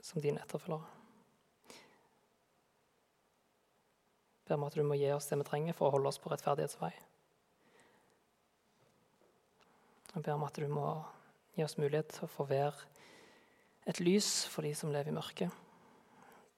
som 0.00 0.22
dine 0.22 0.40
etterfølgere. 0.44 0.96
ber 4.46 4.54
om 4.54 4.64
at 4.64 4.74
du 4.74 4.82
må 4.86 4.94
gi 4.94 5.10
oss 5.12 5.26
det 5.26 5.38
vi 5.40 5.46
trenger 5.48 5.74
for 5.74 5.88
å 5.88 5.96
holde 5.96 6.10
oss 6.12 6.20
på 6.22 6.30
rettferdighetsvei. 6.30 6.92
Jeg 10.14 10.22
ber 10.22 10.36
om 10.36 10.44
at 10.46 10.60
du 10.60 10.68
må 10.70 10.86
gi 11.56 11.64
oss 11.66 11.76
mulighet 11.80 12.14
til 12.14 12.28
å 12.28 12.30
få 12.30 12.46
være 12.48 12.95
et 13.86 14.00
lys 14.02 14.28
for 14.50 14.66
de 14.66 14.74
som 14.74 14.90
lever 14.90 15.12
i 15.12 15.16
mørket, 15.16 15.50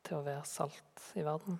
til 0.06 0.18
å 0.18 0.24
være 0.24 0.46
salt 0.48 1.10
i 1.18 1.24
verden. 1.26 1.58